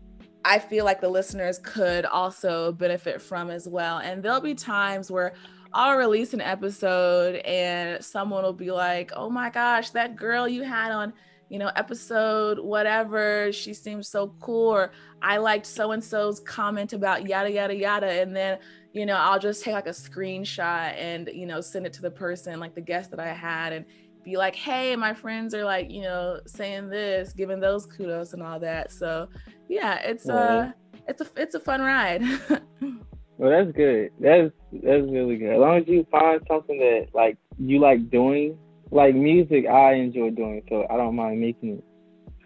[0.45, 3.97] I feel like the listeners could also benefit from as well.
[3.97, 5.33] And there'll be times where
[5.73, 10.63] I'll release an episode and someone will be like, oh my gosh, that girl you
[10.63, 11.13] had on,
[11.49, 14.69] you know, episode whatever, she seems so cool.
[14.69, 14.91] Or
[15.21, 18.21] I liked so and so's comment about yada, yada, yada.
[18.21, 18.59] And then,
[18.93, 22.11] you know, I'll just take like a screenshot and, you know, send it to the
[22.11, 23.85] person, like the guest that I had, and
[24.23, 28.43] be like, hey, my friends are like, you know, saying this, giving those kudos and
[28.43, 28.91] all that.
[28.91, 29.29] So
[29.69, 30.71] yeah, it's uh
[31.07, 32.23] it's a it's a fun ride.
[33.37, 34.11] Well, that's good.
[34.19, 35.53] That's that's really good.
[35.53, 38.57] As long as you find something that like you like doing,
[38.91, 41.83] like music, I enjoy doing, so I don't mind making it.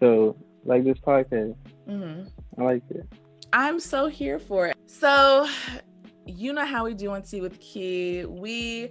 [0.00, 1.56] So, like this podcast,
[1.88, 2.28] mm-hmm.
[2.60, 3.06] I like it.
[3.52, 4.76] I'm so here for it.
[4.86, 5.48] So,
[6.26, 8.24] you know how we do on Tea with Key.
[8.26, 8.90] We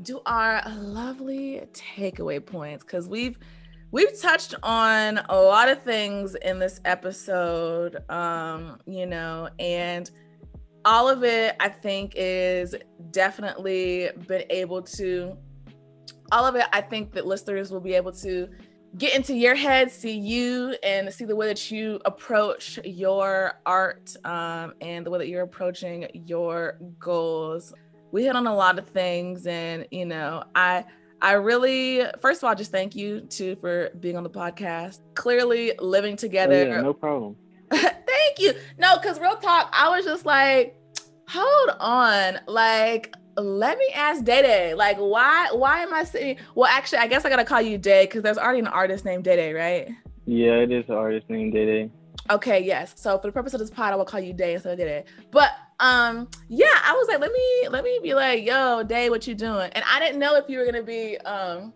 [0.00, 3.38] do our lovely takeaway points because we've
[3.90, 8.08] we've touched on a lot of things in this episode.
[8.10, 10.10] Um, you know, and
[10.84, 12.74] all of it, I think, is
[13.10, 15.36] definitely been able to,
[16.30, 18.48] all of it, I think that listeners will be able to
[18.98, 24.14] get into your head, see you, and see the way that you approach your art
[24.24, 27.72] um, and the way that you're approaching your goals.
[28.10, 30.84] We hit on a lot of things, and you know, I.
[31.24, 34.98] I really, first of all, just thank you too for being on the podcast.
[35.14, 36.52] Clearly, living together.
[36.52, 37.36] Oh, yeah, no problem.
[38.06, 38.54] Thank you.
[38.78, 40.76] No, because real talk, I was just like,
[41.28, 42.38] hold on.
[42.46, 44.74] Like, let me ask Day Day.
[44.74, 46.36] Like, why why am I sitting?
[46.54, 49.24] Well, actually, I guess I gotta call you Day because there's already an artist named
[49.24, 49.88] Day Day, right?
[50.26, 51.90] Yeah, it is an artist named Day Day.
[52.30, 52.94] Okay, yes.
[52.96, 54.84] So for the purpose of this pod, I will call you Day instead of Day
[54.84, 55.04] Day.
[55.30, 55.50] But
[55.80, 59.34] um, yeah, I was like, let me let me be like, yo, Day, what you
[59.34, 59.70] doing?
[59.72, 61.72] And I didn't know if you were gonna be um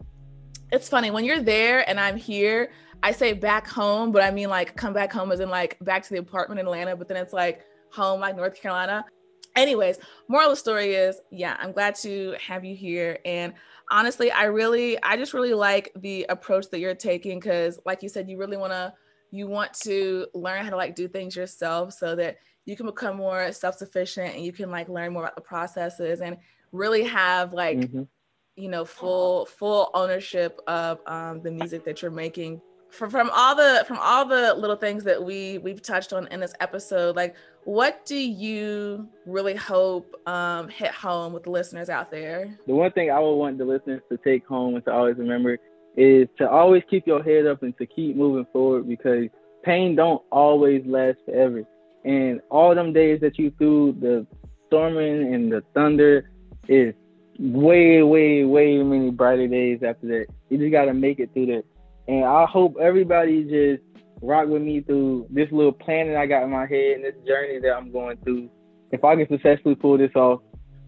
[0.72, 2.70] it's funny when you're there and I'm here,
[3.02, 6.02] I say back home, but I mean like come back home as in like back
[6.04, 9.04] to the apartment in Atlanta, but then it's like home like North Carolina.
[9.54, 13.18] Anyways, moral of the story is, yeah, I'm glad to have you here.
[13.24, 13.54] And
[13.90, 18.08] honestly, I really, I just really like the approach that you're taking because, like you
[18.08, 18.92] said, you really want to,
[19.30, 22.36] you want to learn how to like do things yourself so that
[22.66, 26.36] you can become more self-sufficient and you can like learn more about the processes and
[26.72, 28.02] really have like mm-hmm
[28.56, 32.60] you know full full ownership of um, the music that you're making
[32.96, 36.40] from, from all the from all the little things that we we've touched on in
[36.40, 37.34] this episode like
[37.64, 42.90] what do you really hope um, hit home with the listeners out there the one
[42.92, 45.58] thing i would want the listeners to take home and to always remember
[45.96, 49.26] is to always keep your head up and to keep moving forward because
[49.64, 51.62] pain don't always last forever
[52.04, 54.26] and all them days that you threw the
[54.66, 56.30] storming and the thunder
[56.68, 56.94] is
[57.38, 60.26] way, way, way many brighter days after that.
[60.48, 61.64] You just gotta make it through that.
[62.08, 63.82] And I hope everybody just
[64.22, 67.14] rock with me through this little plan that I got in my head and this
[67.26, 68.48] journey that I'm going through.
[68.92, 70.40] If I can successfully pull this off,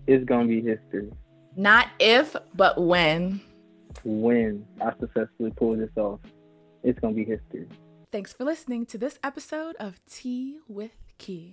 [0.07, 1.11] it's gonna be history.
[1.57, 3.41] Not if, but when.
[4.05, 6.21] When I successfully pull this off,
[6.83, 7.67] it's gonna be history.
[8.11, 11.47] Thanks for listening to this episode of Tea with Key.